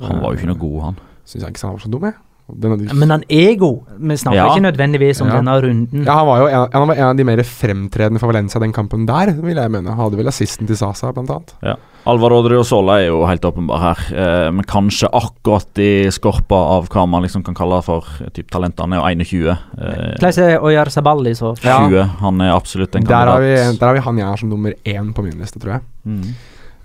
[0.00, 0.98] Han var jo ikke noe god, han.
[1.28, 2.16] Syns jeg ikke han var så dum, jeg.
[2.46, 3.80] Den, Men han er god.
[3.98, 4.44] Vi snakker Ja.
[4.54, 5.34] ikke nødvendigvis om Ja.
[5.40, 6.04] denne runden.
[6.06, 8.72] ja, han var jo en, han var en av de mer fremtredende for Valencia den
[8.72, 9.96] kampen der, vil jeg mene.
[9.96, 11.52] Hadde vel assisten til Sasa, blant annet.
[11.62, 11.74] Ja.
[12.06, 16.88] Alvar Odrio Sola er jo helt åpenbar her, eh, men kanskje akkurat i skorpa av
[16.88, 18.78] hva man liksom kan kalle for typ talent.
[18.78, 19.50] Han er jo 21.
[19.50, 21.56] Eh, Hvordan er Oyar Sabali så?
[21.64, 21.80] Ja.
[21.88, 22.04] 20.
[22.20, 24.72] Han er absolutt en Der har, vi, der har vi han jeg har som nummer
[24.84, 25.80] én på min liste, tror jeg.
[26.06, 26.34] Mm.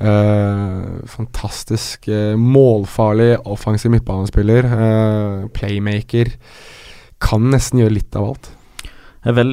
[0.02, 4.66] Eh, fantastisk eh, målfarlig offensiv midtbanespiller.
[4.66, 6.34] Uh, playmaker.
[7.22, 8.52] Kan nesten gjøre litt av alt.
[9.22, 9.52] Er vel,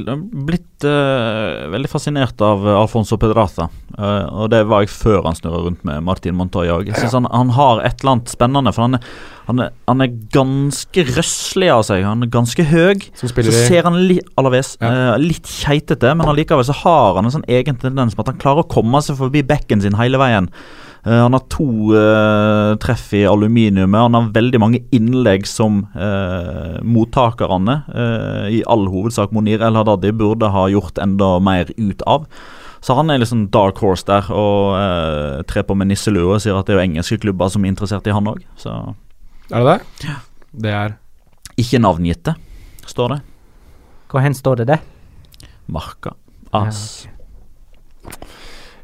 [0.49, 3.66] blitt uh, veldig fascinert av eh, Alfonso Pedraza.
[3.99, 6.89] Uh, og det var jeg før han snurra rundt med Martin Montoya òg.
[6.89, 9.12] Jeg han, han har et eller annet spennende, for han er,
[9.51, 12.07] han er, han er ganske røslig av seg.
[12.09, 13.05] Han er ganske høy.
[13.21, 14.89] Så ser han li Alaves Ja.
[14.89, 18.41] uh, litt keitete, men allikevel så har han en sånn egen tendens med at han
[18.41, 20.49] klarer å komme seg forbi bekken sin hele veien.
[21.05, 24.01] Eh, han har to eh, treff i aluminiumet.
[24.01, 30.12] Han har veldig mange innlegg som uh, mottakerne, eh, i all hovedsak Monir El Hadadi,
[30.12, 32.26] burde ha gjort enda mer ut av.
[32.80, 36.59] Så han er liksom dark horse der og uh, trer på med nisselue og sier
[36.59, 38.44] at det er jo engelske klubber som er interessert i han òg.
[38.59, 38.74] Så
[39.51, 40.16] Er det det?
[40.53, 40.96] Det er
[41.59, 42.36] ikke navngitte,
[42.86, 43.20] står det.
[44.09, 44.80] Hvor hen står det det?
[45.68, 46.14] Marka.
[46.55, 47.05] As.
[47.05, 47.18] Ja,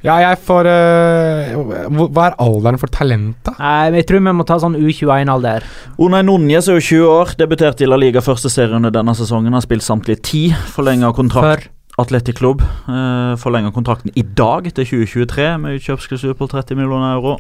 [0.04, 3.54] jeg får uh, Hva er alderen for talentet?
[3.56, 5.64] Nei, men jeg tror vi må ta sånn U21-alder.
[5.96, 9.56] Unai Núñez er jo 20 år, debuterte i La Liga første serie under denne sesongen.
[9.56, 10.42] Har spilt samtlige ti,
[10.74, 11.70] forlenga kontrakt.
[11.70, 11.72] For
[12.04, 17.36] Atletic Klubb uh, forlenga kontrakten i dag til 2023 med utkjøpsklausul på 30 millioner euro.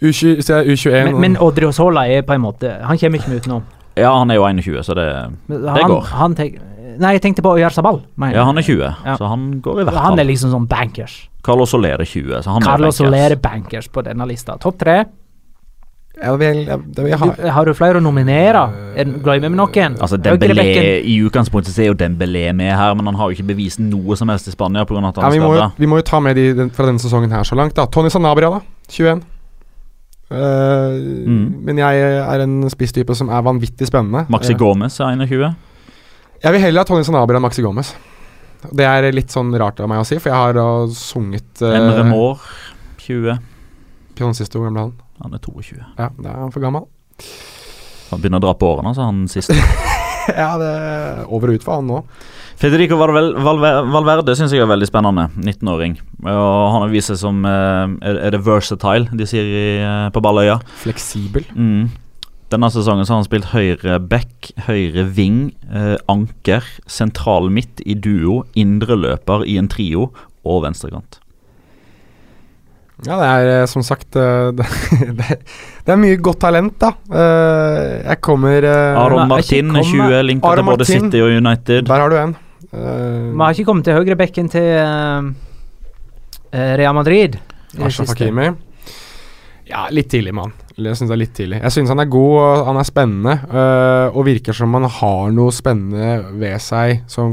[0.00, 3.62] U20, så er U21 men, men Odriozola er på en måte Han kommer ikke utenom.
[3.94, 5.06] Ja, han er jo 21, så det
[5.48, 6.08] Han, går.
[6.18, 6.56] Han tenk,
[6.98, 8.00] nei, jeg tenkte på Oyarzabal.
[8.04, 9.16] Sabal Ja, han er 20, Ja.
[9.16, 11.28] så han går i hvert Han er liksom sånn bankers.
[11.44, 13.88] Carlos Soler er 20, så han Carlos er Soler er bankers.
[13.88, 14.56] bankers på denne lista.
[14.58, 15.04] Topp tre.
[16.14, 16.66] Jeg vil, jeg,
[16.96, 18.60] jeg, jeg, har, Du, har du flere å nominere?
[18.96, 19.96] Er- Glemmer vi noen?
[19.98, 21.02] Altså Dembélé.
[21.02, 24.28] I utgangspunktet er jo Dembélé med her, men han har jo ikke bevist noe som
[24.30, 26.02] helst i Spania På grunn av at ja, han vi, er må, vi må jo
[26.06, 27.74] ta med de den, fra denne sesongen her så langt.
[27.74, 28.60] da Tony Sanabria, da.
[28.88, 29.22] 21.
[30.30, 31.64] Uh, Mm.
[31.64, 34.24] Men jeg er en spisstype som er vanvittig spennende.
[34.30, 35.54] Maxi Eh, Gomez er 21.
[36.44, 37.94] Jeg vil heller ha Tony Sanabria enn Maxi Gomez.
[38.68, 41.72] Det er litt sånn rart av meg å si, for jeg har uh, sunget uh,
[41.72, 42.42] En Remor
[43.00, 43.38] 20.
[44.18, 44.92] Pion hvor gammel er han?
[45.24, 45.80] Han er 22.
[45.80, 46.84] Ja, det er han for gammel.
[48.10, 49.56] Han begynner å dra på årene, altså, han siste.
[50.42, 52.04] ja, det er over og ut for han nå.
[52.60, 55.26] Federico Valverde syns jeg er veldig spennende.
[55.40, 55.96] 19-åring.
[56.28, 59.48] Og Han har vist seg som eh, Er er det versatile, de sier
[59.80, 60.60] eh, på Balløya?
[60.84, 61.48] Fleksibel.
[61.56, 61.88] Mm.
[62.54, 67.96] Denne sesongen så har han spilt høyre back, høyre ving, eh, anker, sentral midt i
[67.98, 70.12] duo, indreløper i en trio
[70.46, 71.18] og venstrekant.
[73.04, 74.68] Ja, det er eh, som sagt eh, det,
[75.18, 75.38] det,
[75.84, 76.92] det er mye godt talent, da.
[77.10, 81.08] Eh, jeg kommer Aron Martin er 20, linka Aron til både Martin.
[81.10, 81.88] City og United.
[81.90, 82.36] Der har du en.
[82.70, 85.26] Eh, Vi har ikke kommet til høyrebekken til eh,
[86.54, 87.40] eh, Real Madrid.
[87.82, 88.14] Ashraf.
[88.14, 88.52] Hakimi.
[89.64, 90.52] Ja, litt tidlig, mann.
[90.76, 91.58] Jeg syns det er litt tidlig.
[91.62, 93.34] Jeg syns han er god, og han er spennende.
[93.48, 96.08] øh, og virker som han har noe spennende
[96.40, 97.04] ved seg.
[97.08, 97.32] Som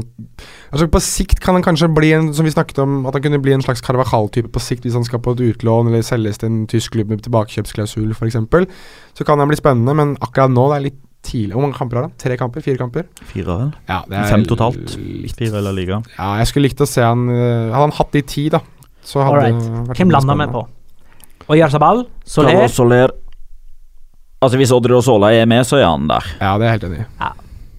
[0.72, 3.42] Altså På sikt kan han kanskje bli en Som vi snakket om, at han kunne
[3.42, 6.48] bli en slags Carvajal-type på sikt hvis han skal på et utlån eller selges til
[6.48, 8.36] en tysk klubb med tilbakekjøpsklausul f.eks.
[9.14, 11.52] Så kan han bli spennende, men akkurat nå det er litt tidlig.
[11.54, 12.14] Hvor mange kamper har han?
[12.18, 12.64] Tre kamper?
[12.64, 13.04] Fire kamper?
[13.28, 13.72] Fire, vel?
[13.90, 14.96] Ja, det Fem totalt.
[14.98, 15.36] Litt.
[15.38, 16.00] Fire eller Liga.
[16.16, 18.62] Ja, jeg skulle likt å se han øh, Hadde han hatt de ti, da,
[19.04, 19.60] så hadde Alright.
[19.68, 20.64] det vært Hvem lander vi på?
[21.48, 22.04] Oyarzabal?
[22.24, 22.68] Soler?
[22.68, 23.10] Soler.
[24.42, 26.24] Altså Hvis Odrio Sola er med, så er han der.
[26.40, 27.06] Ja, det er jeg helt enig i.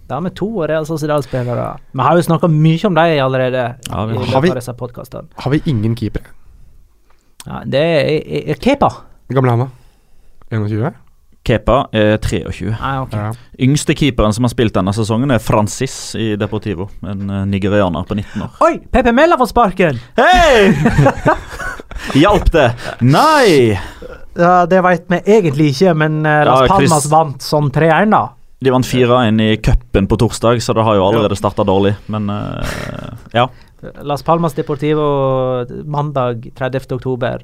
[0.09, 1.77] Da har vi to Real Sociedal-spillere.
[1.93, 3.63] Vi har jo snakka mye om dem allerede.
[3.89, 4.41] Ja, vi har.
[4.41, 4.73] vi- disse.
[5.39, 6.23] Har vi ingen keepere?
[7.47, 8.89] Ja, det er, er, er Kepa.
[9.33, 9.67] Gamle Hanna.
[10.51, 10.91] er 21?
[11.43, 12.69] Kepa er 23.
[12.79, 13.19] Ah, okay.
[13.19, 13.31] Ja.
[13.65, 16.87] Yngste keeperen som har spilt denne sesongen, er Francis i Deportivo.
[17.03, 18.53] En eh, nigerianer på 19 år.
[18.63, 18.77] Oi!
[18.91, 19.99] Pepe Mella får sparken!
[20.15, 20.71] Hei!
[22.23, 22.69] Hjalp det?
[23.03, 23.73] Nei!
[24.39, 28.13] Ja, Det veit vi egentlig ikke, men uh, Las Ja, Chris- Palmas vant sånn 3-1,
[28.15, 28.23] da.
[28.63, 31.91] De vant 4-1 i cupen på torsdag, så det har jo allerede starta dårlig.
[32.07, 32.63] Men uh,
[33.35, 33.49] ja.
[34.07, 35.03] Las Palmas Deportivo
[35.91, 36.87] mandag 30.
[36.95, 37.43] oktober.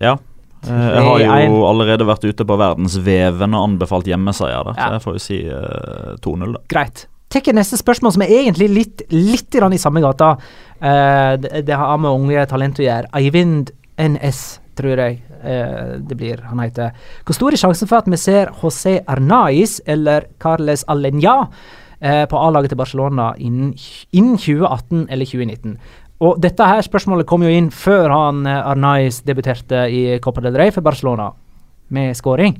[0.00, 0.16] ja.
[0.66, 0.86] Eh,
[1.22, 5.22] jeg har jo allerede vært ute på verdensveven og anbefalt hjemmeseier, så jeg får jo
[5.22, 6.62] si eh, 2-0, da.
[6.72, 7.06] Greit.
[7.32, 10.36] tar neste spørsmål, som er egentlig litt, litt i samme gata.
[10.76, 13.10] Uh, det, det har med unge talent å gjøre.
[13.18, 16.94] Eivind NS, tror jeg uh, det blir han heter.
[17.26, 22.40] Hvor stor er sjansen for at vi ser José Arnaiz eller Carles Alenya uh, på
[22.40, 23.74] A-laget til Barcelona innen,
[24.14, 25.78] innen 2018 eller 2019?
[26.24, 30.56] Og dette her spørsmålet kom jo inn før han Arnais Arnaiz debuterte i Copa del
[30.56, 31.28] Rey for Barcelona,
[31.92, 32.56] med skåring.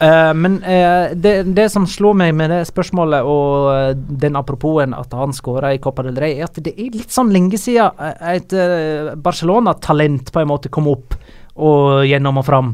[0.00, 4.94] Uh, men uh, det, det som slo meg med det spørsmålet og uh, den aproposen
[4.96, 7.92] at han skåra i Copa del Rey, er at det er litt sånn lenge siden
[8.00, 11.18] eh, et eh, Barcelona-talent på en måte kom opp
[11.60, 12.72] og gjennom og fram.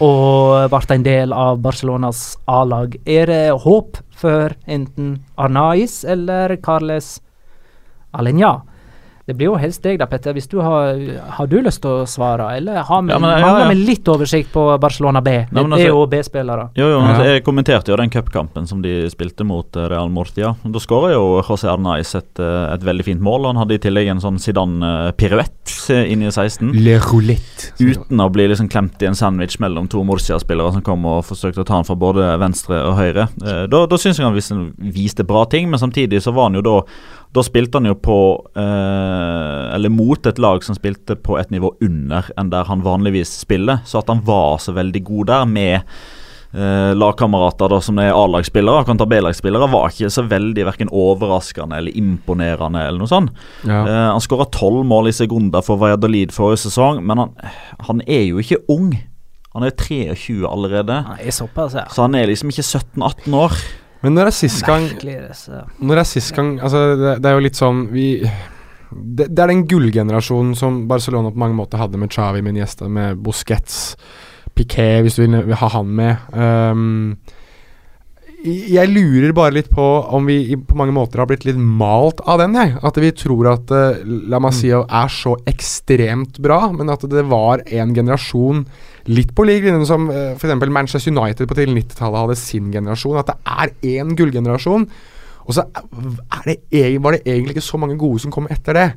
[0.00, 2.96] Og ble en del av Barcelonas A-lag.
[3.04, 7.18] Er det håp for enten Arnaiz eller Carles
[8.12, 8.60] Alenya?
[9.30, 10.32] Det blir jo helst deg da, Petter.
[10.34, 10.96] Hvis du har,
[11.36, 13.68] har du lyst til å svare, eller har vi, Ja, men- ja, mangler ja.
[13.68, 15.30] vi litt oversikt på Barcelona B?
[15.52, 16.64] Nei, altså, det er jo B-spillere.
[16.74, 20.56] Jo, jo, altså, Jeg kommenterte jo den cupkampen som de spilte mot eh, Real Murcia.
[20.64, 23.46] Da skåra jo José Arnaiz et, eh, et veldig fint mål.
[23.52, 25.76] Han hadde i tillegg en sånn Zidane-piruett
[26.10, 26.72] inn i 16.
[26.74, 27.70] Le roulette.
[27.78, 31.62] Uten å bli liksom klemt i en sandwich mellom to Murcia-spillere som kom og forsøkte
[31.62, 33.28] å ta han fra både venstre og høyre.
[33.44, 36.58] Eh, da da syns jeg han viste, viste bra ting, men samtidig så var han
[36.58, 36.76] jo da
[37.30, 38.16] Da spilte han jo på
[38.58, 43.36] eh, Eller mot et lag som spilte på et nivå under enn der han vanligvis
[43.44, 43.84] spiller.
[43.86, 45.76] Så at han var så veldig god der med
[46.54, 52.82] eh, lagkamerater som er A-lagsspillere kontra B-lagsspillere, var ikke så veldig verken overraskende eller imponerende
[52.88, 53.36] eller noe sånt.
[53.62, 53.84] Ja.
[53.84, 57.36] Eh, han skåra tolv mål i sekunder for Valladolid forrige sesong, men han,
[57.86, 58.90] han er jo ikke ung.
[59.54, 61.86] Han er 23 allerede, Nei, såpass, ja.
[61.90, 63.56] så han er liksom ikke 17-18 år.
[64.00, 64.86] Men når er sist gang
[65.84, 68.06] Når er sist gang Altså, det, det er jo litt sånn Vi
[68.90, 72.88] det, det er den gullgenerasjonen som Barcelona på mange måter hadde med Xavi, med Iniesta,
[72.90, 73.94] med Busquets,
[74.58, 76.24] Piquet, hvis du vil, vil ha han med.
[76.34, 77.12] Um,
[78.40, 79.84] jeg lurer bare litt på
[80.16, 82.72] om vi på mange måter har blitt litt malt av den, jeg.
[82.86, 84.00] At vi tror at uh,
[84.32, 88.64] La Masia er så ekstremt bra, men at det var en generasjon
[89.10, 90.56] litt på lik linje som uh, f.eks.
[90.72, 93.20] Manchester United på tidlig 90-tallet hadde sin generasjon.
[93.20, 94.88] At det er én gullgenerasjon.
[95.44, 96.58] Og så er det,
[97.02, 98.90] var det egentlig ikke så mange gode som kom etter det.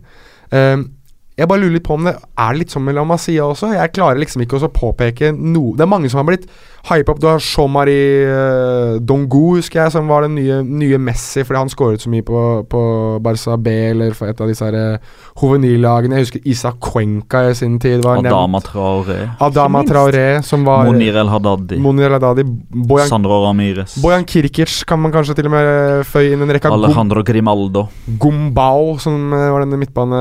[0.53, 0.87] Um,
[1.33, 3.73] jeg bare lurer litt på om det er litt sånn med La Masia også.
[3.73, 6.45] Jeg klarer liksom ikke å påpeke noe Det er mange som har blitt
[6.83, 7.19] hypa opp.
[7.23, 11.71] Du har Jean-Marie uh, Dongo, husker jeg, som var den nye, nye Messi fordi han
[11.71, 12.81] skåret så mye på, på
[13.23, 16.17] Barca B eller for et av disse her uh, hovenillagene.
[16.19, 18.03] Jeg husker Isa Cuenca i sin tid.
[18.03, 18.67] Var Adama nevnt.
[18.67, 19.19] Traoré.
[19.43, 19.83] Adama.
[19.87, 21.79] Traoré, som var Monir El Haddadi.
[21.83, 22.45] Monir El Haddadi.
[22.73, 23.95] Bojan, Sandro Ramirez.
[24.03, 27.85] Bojan Kirkic kan man kanskje til og med føye inn en rekke av Alejandro Grimaldo.
[28.21, 30.19] Gumbao, som eh, var denne midtbane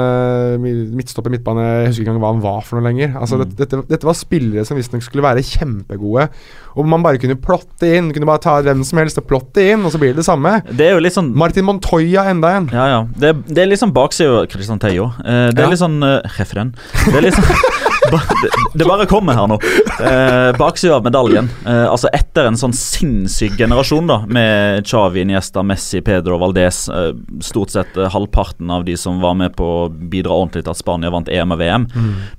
[0.63, 3.15] midtstopper midtbane Jeg husker ikke engang hva han var for noe lenger.
[3.19, 3.55] Altså, Mm.
[3.59, 6.29] dette, dette var spillere som visstnok skulle være kjempegode.
[6.77, 8.11] Og man bare kunne plotte inn.
[8.17, 10.55] Kunne bare ta hvem som helst og plotte inn, og så blir det det samme.
[10.73, 12.71] Det er jo litt sånn Martin Montoya enda en.
[12.73, 13.01] Ja, ja.
[13.21, 15.11] Det, det er litt sånn baksida Christian Teio.
[15.21, 15.71] Eh, det er Ja.
[15.75, 16.73] litt sånn uh, Referen.
[17.05, 17.81] Det er litt sånn
[18.75, 19.59] det, bare kommer her nå.
[20.03, 21.49] Eh, baksida av medaljen.
[21.67, 27.13] Eh, altså Etter en sånn sinnssyk generasjon da med Xavi, Iniesta, Messi, Pedro Valdez, eh,
[27.45, 30.81] stort sett eh, halvparten av de som var med på å bidra ordentlig til at
[30.81, 31.89] Spania vant EM og VM,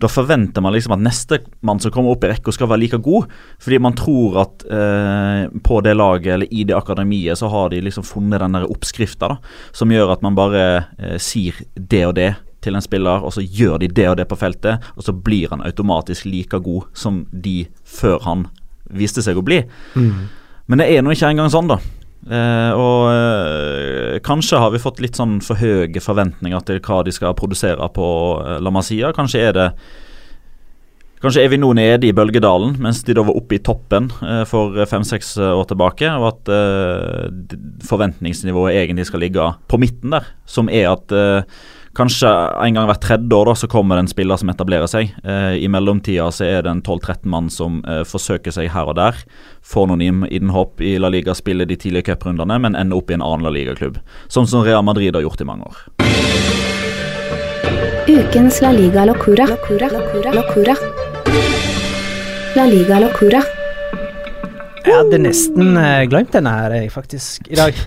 [0.01, 3.31] da forventer man liksom at nestemann som kommer opp i rekka, skal være like god.
[3.63, 7.81] Fordi man tror at eh, på det laget eller i det akademiet så har de
[7.83, 9.37] liksom funnet den oppskrifta
[9.71, 10.63] som gjør at man bare
[10.97, 12.33] eh, sier det og det
[12.63, 15.51] til en spiller, og så gjør de det og det på feltet, og så blir
[15.53, 18.47] han automatisk like god som de før han
[18.93, 19.63] viste seg å bli.
[20.67, 21.79] Men det er nå ikke engang sånn, da.
[22.23, 27.11] Eh, og eh, kanskje har vi fått litt sånn for høye forventninger til hva de
[27.11, 28.07] skal produsere på
[28.39, 29.11] eh, La Masia.
[29.15, 29.69] Kanskje er det
[31.23, 34.41] Kanskje er vi nå nede i bølgedalen, mens de da var oppe i toppen eh,
[34.43, 36.09] for fem-seks år tilbake.
[36.19, 37.53] Og at eh,
[37.87, 40.27] forventningsnivået egentlig skal ligge på midten der.
[40.43, 41.61] Som er at eh,
[41.97, 42.29] kanskje
[42.65, 45.11] en gang hvert tredje år da, så kommer det en spiller som etablerer seg.
[45.23, 48.97] Eh, I mellomtida så er det en 12-13 mann som eh, forsøker seg her og
[48.97, 49.19] der.
[49.63, 53.17] Får noen inn- innhopp i La Liga, spiller de tidlige cuprundene, men ender opp i
[53.17, 53.99] en annen La Liga-klubb.
[54.27, 55.83] Sånn som Real Madrid har gjort i mange år.
[58.07, 59.45] Ukens La Liga Locura.
[59.49, 59.89] Locura.
[59.93, 60.33] Locura.
[60.33, 60.75] Locura.
[62.55, 63.41] La Liga Locura.
[64.83, 67.77] Jeg hadde nesten eh, glemt denne her, faktisk, i dag.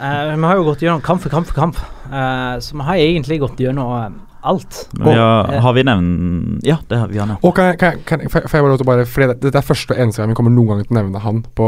[0.00, 1.76] Eh, vi har jo gått gjennom kamp for kamp for kamp,
[2.08, 4.10] uh, så vi har egentlig gått gjennom eh,
[4.48, 4.86] alt.
[4.96, 7.42] Men vi har, har vi nevnt Ja, det har vi har nevnt.
[7.44, 9.34] Og kan jeg, kan, jeg- kan, for, får jeg bare lov til bare Fordi det,
[9.42, 11.66] dette er første og eneste gang vi kommer noen gang til å nevne han på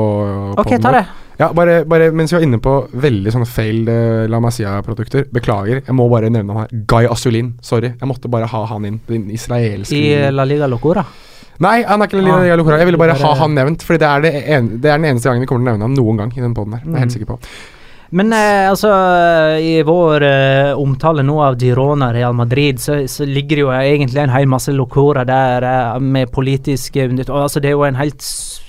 [0.63, 1.03] OK, ta det.
[1.43, 2.73] Ja, bare, bare mens vi var inne på
[3.05, 6.73] veldig sånne failed eh, La Masia-produkter Beklager, jeg må bare nevne han her.
[6.89, 7.53] Guy Asulin.
[7.61, 7.93] Sorry.
[8.01, 8.97] Jeg måtte bare ha han inn.
[9.11, 11.05] Den israelske I La Liga Locora?
[11.63, 12.79] Nei, han er ikke Ah, Liga Locora.
[12.81, 15.11] Jeg ville bare bare- ha han nevnt, Fordi det er, det, en, det er den
[15.13, 16.81] eneste gangen vi kommer til å nevne han noen gang i den poden her.
[16.87, 17.19] Det er jeg helt Mm.
[17.19, 17.39] sikker på.
[18.13, 18.91] Men eh, altså,
[19.57, 24.21] i vår eh, omtale nå av Girona Real Madrid, så, så ligger det jo egentlig
[24.21, 28.27] en hel masse lokorer der eh, med politiske og altså Det er jo en helt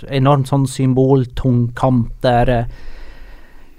[0.08, 2.72] enormt sånn symboltung kamp der eh,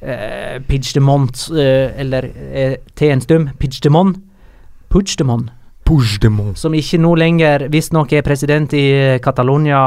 [0.05, 4.21] eh, eh, eller eh, til en stum Puigdemont
[4.93, 5.49] Puigdemont,
[5.89, 6.61] Puigdemont.
[6.61, 9.81] som ikke nå lenger visstnok er president i Catalonia,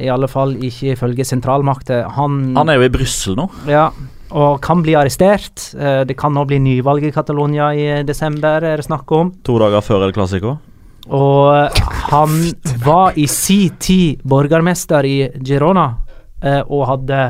[0.00, 2.08] i alle fall ikke ifølge sentralmakter.
[2.16, 3.46] Han, Han er jo i Brussel nå.
[3.70, 3.90] ja,
[4.36, 5.70] og kan bli arrestert.
[5.74, 9.32] Eh, det kan nå bli nyvalg i Catalonia i desember, er det snakk om.
[9.48, 10.56] To dager før El Clásico.
[11.06, 11.78] Og
[12.10, 12.40] han
[12.84, 15.86] var i si tid borgermester i Girona
[16.42, 17.20] eh, og hadde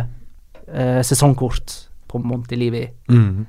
[0.73, 1.77] eh, sesongkort
[2.09, 2.87] på Montelivi.
[3.13, 3.47] Mm.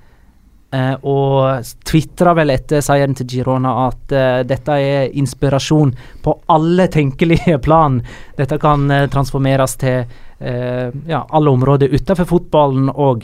[0.67, 5.93] Uh, og tvitra vel etter seieren til Girona at uh, dette er inspirasjon
[6.25, 8.01] på alle tenkelige plan.
[8.35, 10.03] Dette kan uh, transformeres til
[10.39, 13.23] ja, alle områder utenfor fotballen òg.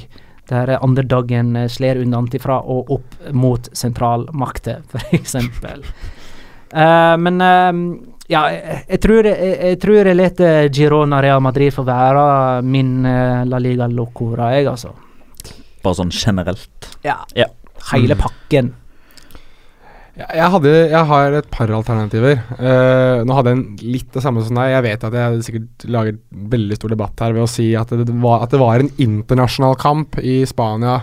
[0.49, 5.37] Der underdagen uh, slår unnafra og opp mot sentralmakter, f.eks.
[6.73, 7.71] Uh, men uh,
[8.27, 13.05] ja, jeg, jeg tror jeg, jeg tror jeg lar Girona Real Madrid få være min
[13.05, 14.93] uh, La Liga Locora, jeg, altså.
[15.83, 16.93] Bare sånn generelt.
[17.03, 17.21] Ja.
[17.37, 17.49] Ja.
[17.91, 18.71] Hele pakken.
[20.13, 22.37] Jeg, hadde, jeg har et par alternativer.
[22.59, 24.69] Uh, nå hadde jeg litt det samme som deg.
[24.75, 26.19] Jeg vet at jeg sikkert laget
[26.53, 29.79] veldig stor debatt her ved å si at det, var, at det var en internasjonal
[29.81, 31.01] kamp i Spania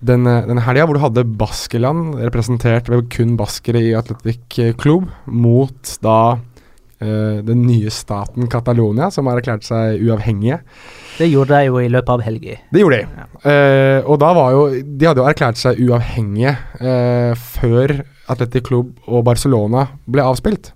[0.00, 5.96] den, den helga, hvor du hadde Baskeland representert ved kun baskere i Atletic Club, mot
[6.04, 6.40] da eh,
[7.00, 10.58] den nye staten Catalonia, som har erklært seg uavhengige.
[11.20, 12.58] Det gjorde de jo i løpet av helga.
[12.72, 13.24] Det gjorde de.
[13.50, 17.94] Eh, og da var jo De hadde jo erklært seg uavhengige uh, før
[18.30, 20.70] Atletic Club og Barcelona ble avspilt.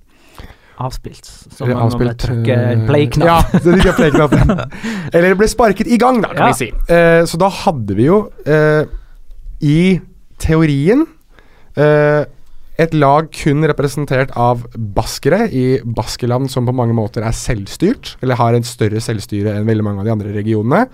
[0.85, 1.29] Avspilt.
[1.55, 3.29] Så om man må avspilt, trykke eh, play-knapp.
[3.29, 4.64] Ja, det de trykker play-knappen.
[5.14, 6.51] Eller ble sparket i gang, da, kan Ja.
[6.51, 6.70] vi si.
[6.91, 8.83] Uh, så da hadde vi jo eh,
[9.64, 10.01] i
[10.43, 11.07] teorien
[11.79, 12.25] eh,
[12.81, 18.41] et lag kun representert av baskere i Baskeland, som på mange måter er selvstyrt, eller
[18.41, 20.89] har en større selvstyre enn veldig mange av de andre regionene.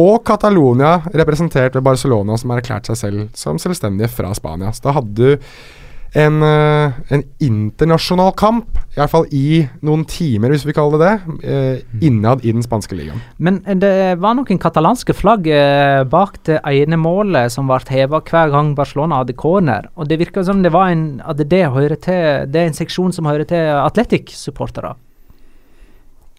[0.00, 4.72] Og Catalonia, representert ved Barcelona, som har erklært seg selv som selvstendige fra Spania.
[4.76, 5.46] Så da hadde du
[6.16, 11.06] en, eh, en internasjonal kamp, i hvert fall i noen timer, hvis vi kaller det
[11.06, 13.20] det, eh, innad i den spanske ligaen.
[13.38, 18.50] Men det var noen katalanske flagg eh, bak det ene målet som ble heva hver
[18.50, 19.90] gang Barcelona hadde corner.
[19.96, 23.12] Og det virka som det var en, at det, hører til, det er en seksjon
[23.12, 24.96] som hører til Atletic-supportere.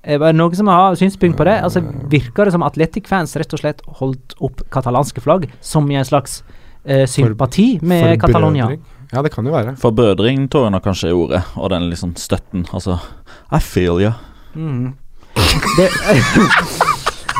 [0.08, 1.60] Er det noen som har synspunkt på det?
[1.62, 6.08] Altså Virker det som Atletic-fans rett og slett holdt opp katalanske flagg som i en
[6.08, 6.44] slags
[6.86, 8.72] eh, sympati med Catalonia?
[8.72, 8.97] Forbrødring.
[9.14, 9.76] Ja, det kan jo være.
[9.80, 12.66] Forbrødring tror jeg nok kanskje er ordet, og den liksom støtten.
[12.74, 12.98] Altså
[13.52, 14.12] I feel you.
[14.58, 14.94] Mm.
[15.78, 15.88] Det,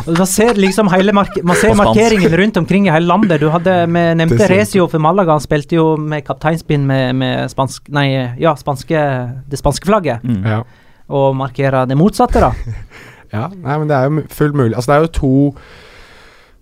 [0.18, 3.42] man ser liksom hele mark man ser markeringen rundt omkring i hele landet.
[3.42, 5.32] Du hadde, Vi nevnte Resio Recio for Malaga.
[5.36, 8.08] Han spilte jo med kapteinspinn med, med spansk, nei,
[8.40, 9.04] ja, spanske,
[9.50, 10.24] det spanske flagget.
[10.24, 10.46] Mm.
[10.46, 10.62] Ja.
[11.08, 12.54] Og markerer det motsatte, da.
[13.36, 13.50] ja.
[13.52, 14.76] Nei, men det er jo fullt mulig.
[14.76, 15.34] Altså, det er jo to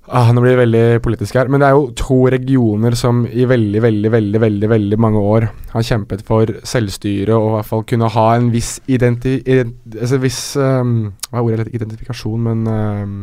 [0.07, 3.45] ah, Nå blir det veldig politisk her, men det er jo to regioner som i
[3.49, 7.85] veldig, veldig, veldig veldig, veldig mange år har kjempet for selvstyre og i hvert fall
[7.89, 9.39] kunne ha en viss identi...
[9.41, 10.95] identi altså viss um,
[11.31, 11.73] Hva er ordet?
[11.73, 13.17] Identifikasjon, men um,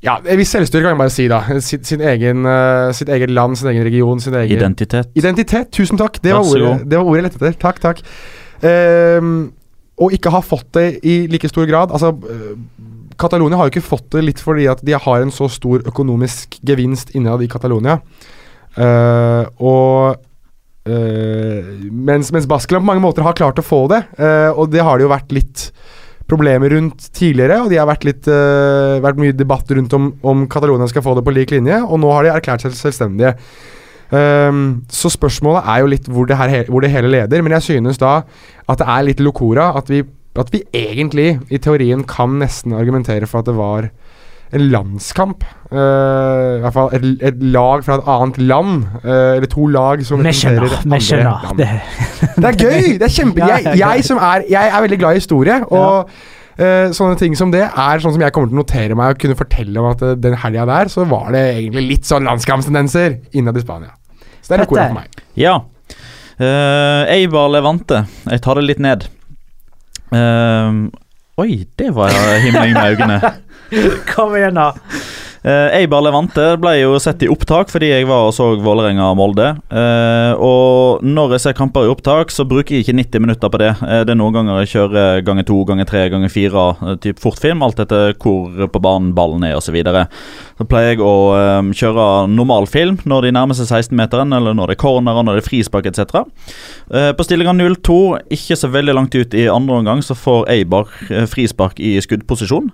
[0.00, 1.40] ja, en viss selvstyre kan jeg bare si, da.
[1.60, 5.10] Sitt, sin egen, uh, sitt eget land, sin egen region, sin egen Identitet.
[5.14, 6.22] Identitet, tusen takk.
[6.24, 7.58] Det var ordet, det var ordet jeg lette etter.
[7.60, 8.00] Takk, takk.
[8.64, 9.50] Um,
[10.00, 11.92] og ikke ha fått det i like stor grad.
[11.92, 12.14] Altså,
[13.20, 16.58] Catalonia har jo ikke fått det litt fordi at de har en så stor økonomisk
[16.66, 17.98] gevinst innad i Catalonia.
[18.78, 20.20] Uh, og
[20.88, 24.84] uh, mens, mens Baskeland på mange måter har klart å få det, uh, og det
[24.86, 25.66] har det jo vært litt
[26.30, 28.28] problemer rundt tidligere, og de har vært litt
[29.02, 32.12] vært mye debatt rundt om, om Catalonia skal få det på lik linje, og nå
[32.14, 33.32] har de erklært seg selvstendige.
[34.10, 37.66] Um, så spørsmålet er jo litt hvor det, her, hvor det hele leder, men jeg
[37.66, 38.20] synes da
[38.66, 40.04] at det er litt locora at vi,
[40.38, 43.88] at vi egentlig i teorien kan nesten argumentere for at det var
[44.54, 45.44] en landskamp.
[45.70, 50.02] Uh, I hvert fall et, et lag fra et annet land, Uh, eller to lag
[50.06, 51.46] som representerer andre skjønner.
[51.46, 51.58] land.
[51.58, 51.68] Det,
[52.36, 52.88] Det er gøy!
[52.98, 53.40] Det er kjempe...
[53.50, 56.12] Ja, Jeg, jeg som er Jeg er veldig glad i historie, og
[56.60, 59.20] Uh, sånne ting som det er sånn som jeg kommer til å notere meg og
[59.22, 63.56] kunne fortelle om at den helga der, så var det egentlig litt sånn landskampstendenser innad
[63.56, 63.94] i Spania.
[64.42, 65.22] Så det er noe for meg.
[65.40, 65.54] Ja.
[66.36, 68.02] Uh, Eibar Levante.
[68.28, 69.06] Jeg tar det litt ned.
[70.12, 70.90] Ehm,
[71.40, 72.10] oi, det var
[72.42, 73.20] himling med øynene.
[74.14, 74.72] kom igjen, da.
[75.40, 79.48] Uh, Eibar Levante ble jo sett i opptak fordi jeg var og så Vålerenga-Molde.
[79.72, 83.60] Eh, og når jeg ser kamper i opptak, så bruker jeg ikke 90 minutter på
[83.62, 83.70] det.
[83.80, 87.20] Eh, det er noen ganger jeg kjører ganger to, ganger tre, ganger fire, uh, typ
[87.22, 87.64] fortfilm.
[87.64, 89.70] Alt etter hvor på banen ballen er osv.
[89.70, 90.08] Så, videre.
[90.58, 94.76] så pleier jeg å eh, kjøre normalfilm når de nærmer seg 16-meteren, eller når det
[94.76, 96.24] er corner, når det er frispark etc.
[96.90, 98.00] Eh, på stillinga 0-2,
[98.34, 102.72] ikke så veldig langt ut i andre omgang, så får Eibar eh, frispark i skuddposisjon.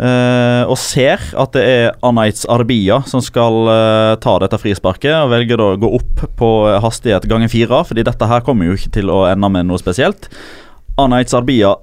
[0.00, 5.32] Eh, og ser at det er Anaitz Arbia som skal uh, ta dette frisparket, og
[5.34, 6.48] velger da å gå opp på
[6.80, 10.30] hastighet ganger fire, fordi dette her kommer jo ikke til å ende med noe spesielt.
[11.00, 11.74] Anaitz Arbia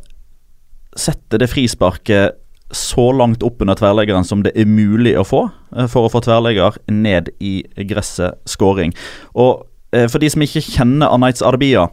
[0.98, 2.40] setter det frisparket
[2.74, 5.44] så langt opp under tverrleggeren som det er mulig å få,
[5.78, 8.96] uh, for å få tverrlegger ned i gresset scoring.
[9.38, 9.68] Og
[10.12, 11.86] for de som ikke kjenner Anaitz Arbia,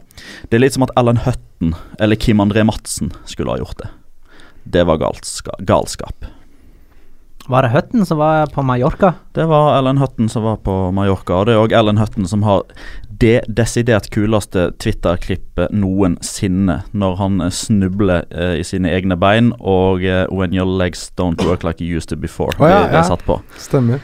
[0.51, 1.71] det er litt som at Ellen Hutton
[2.03, 3.87] eller Kim André Madsen skulle ha gjort det.
[4.65, 6.25] Det var galska galskap.
[7.47, 9.13] Var det Hutton som var på Mallorca?
[9.33, 12.41] Det var Ellen Hutton som var på Mallorca, og det er òg Ellen Hutton som
[12.41, 12.63] har
[13.21, 20.03] det desidert kuleste Twitter-klippet noensinne, når han eh, snubler eh, i sine egne bein og
[20.03, 22.57] eh, 'When your legs don't work like you used to before'.
[22.59, 23.07] Oh, ja, det, det ja.
[23.13, 23.39] satt på.
[23.61, 24.01] Stemmer.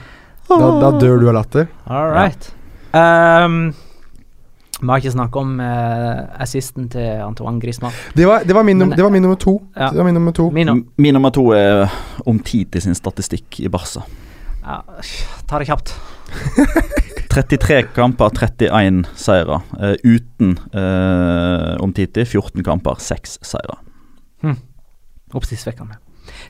[0.47, 1.67] Da, da dør du av latter.
[1.87, 2.53] All right.
[2.93, 3.73] Ehm,
[4.81, 7.93] vi har ikke snakket om eh, assisten til Antoine Griezmann.
[8.17, 9.53] Det var, det var, min, Men- det var min nummer to.
[9.77, 9.89] Ja.
[9.93, 10.49] Det var min nummer to.
[10.51, 11.87] Min, Min nummer to er
[12.25, 14.01] om tid til sin statistikk i Barca.
[14.65, 14.81] ja,
[15.47, 15.93] ta det kjapt.
[17.31, 19.61] 33 kamper, 31 seire.
[19.79, 23.77] Uh, uten uh, Omtiti 14 kamper, 6 seire.
[25.31, 25.95] Oppsiktsvekkende.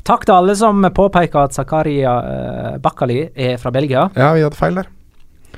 [0.08, 4.08] Takk til alle som påpeker at Zakaria uh, Bakkali er fra Belgia.
[4.18, 4.90] Ja, vi hadde feil der.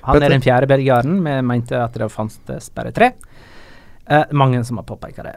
[0.02, 0.26] Han Petter.
[0.26, 1.24] er den fjerde belgieren.
[1.24, 3.12] Vi mente at det fantes bare tre.
[4.10, 5.36] Eh, mange som har påpeka det.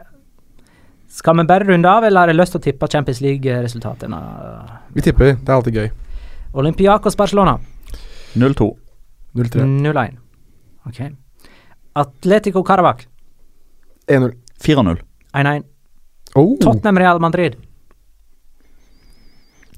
[1.09, 4.19] Skal vi bare runde av, eller har jeg lyst til å tippe Champions League-resultatene?
[4.93, 5.37] Vi tipper.
[5.39, 5.91] Det er alltid gøy.
[6.53, 7.59] Olympiakos Barcelona
[8.35, 8.67] 0-2.
[9.33, 9.63] 0-3.
[9.63, 10.17] 0-1.
[10.87, 10.99] Ok.
[11.93, 13.07] Atletico Carabac
[14.07, 14.33] 1-0.
[14.59, 15.01] 4-0.
[15.33, 15.63] 1-1.
[16.35, 16.57] Oh.
[16.59, 17.55] Tottenham Real Madrid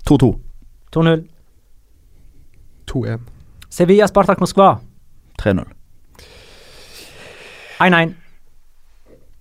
[0.05, 0.39] 2-2.
[0.91, 1.27] 2-0.
[2.85, 3.19] 2-1.
[3.69, 4.79] Sevilla Spartak Moskva
[5.39, 5.65] 3-0.
[7.79, 8.13] 1-1.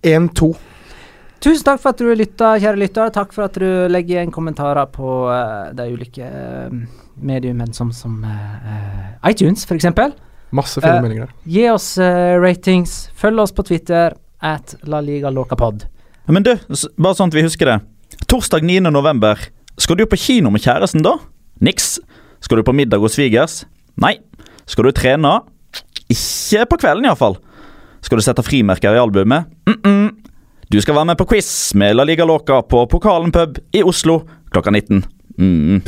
[0.01, 0.55] 1-2.
[1.39, 3.11] Tusen takk for at du lytta, kjære lytter.
[3.15, 6.71] Takk for at du legger igjen kommentarer på uh, de ulike uh,
[7.19, 9.87] mediumene som, som uh, iTunes, f.eks.
[10.55, 11.35] Masse fine meldinger der.
[11.47, 12.95] Gi oss ratings.
[13.19, 15.85] Følg oss på Twitter at La Liga Locapod.
[16.29, 16.55] Men du,
[16.97, 17.77] bare sånn at vi husker det.
[18.29, 18.81] Torsdag 9.
[18.89, 19.39] november.
[19.79, 21.15] Skal du på kino med kjæresten da?
[21.63, 21.99] Niks.
[22.43, 23.61] Skal du på middag hos svigers?
[23.99, 24.15] Nei.
[24.69, 25.35] Skal du trene?
[26.09, 27.37] Ikke på kvelden, iallfall.
[28.05, 29.45] Skal du sette frimerker i albumet?
[29.67, 30.09] Mm -mm.
[30.71, 34.21] Du skal være med på quiz med La Liga Loca på Pokalen pub i Oslo
[34.51, 35.03] klokka 19.
[35.37, 35.81] Mm.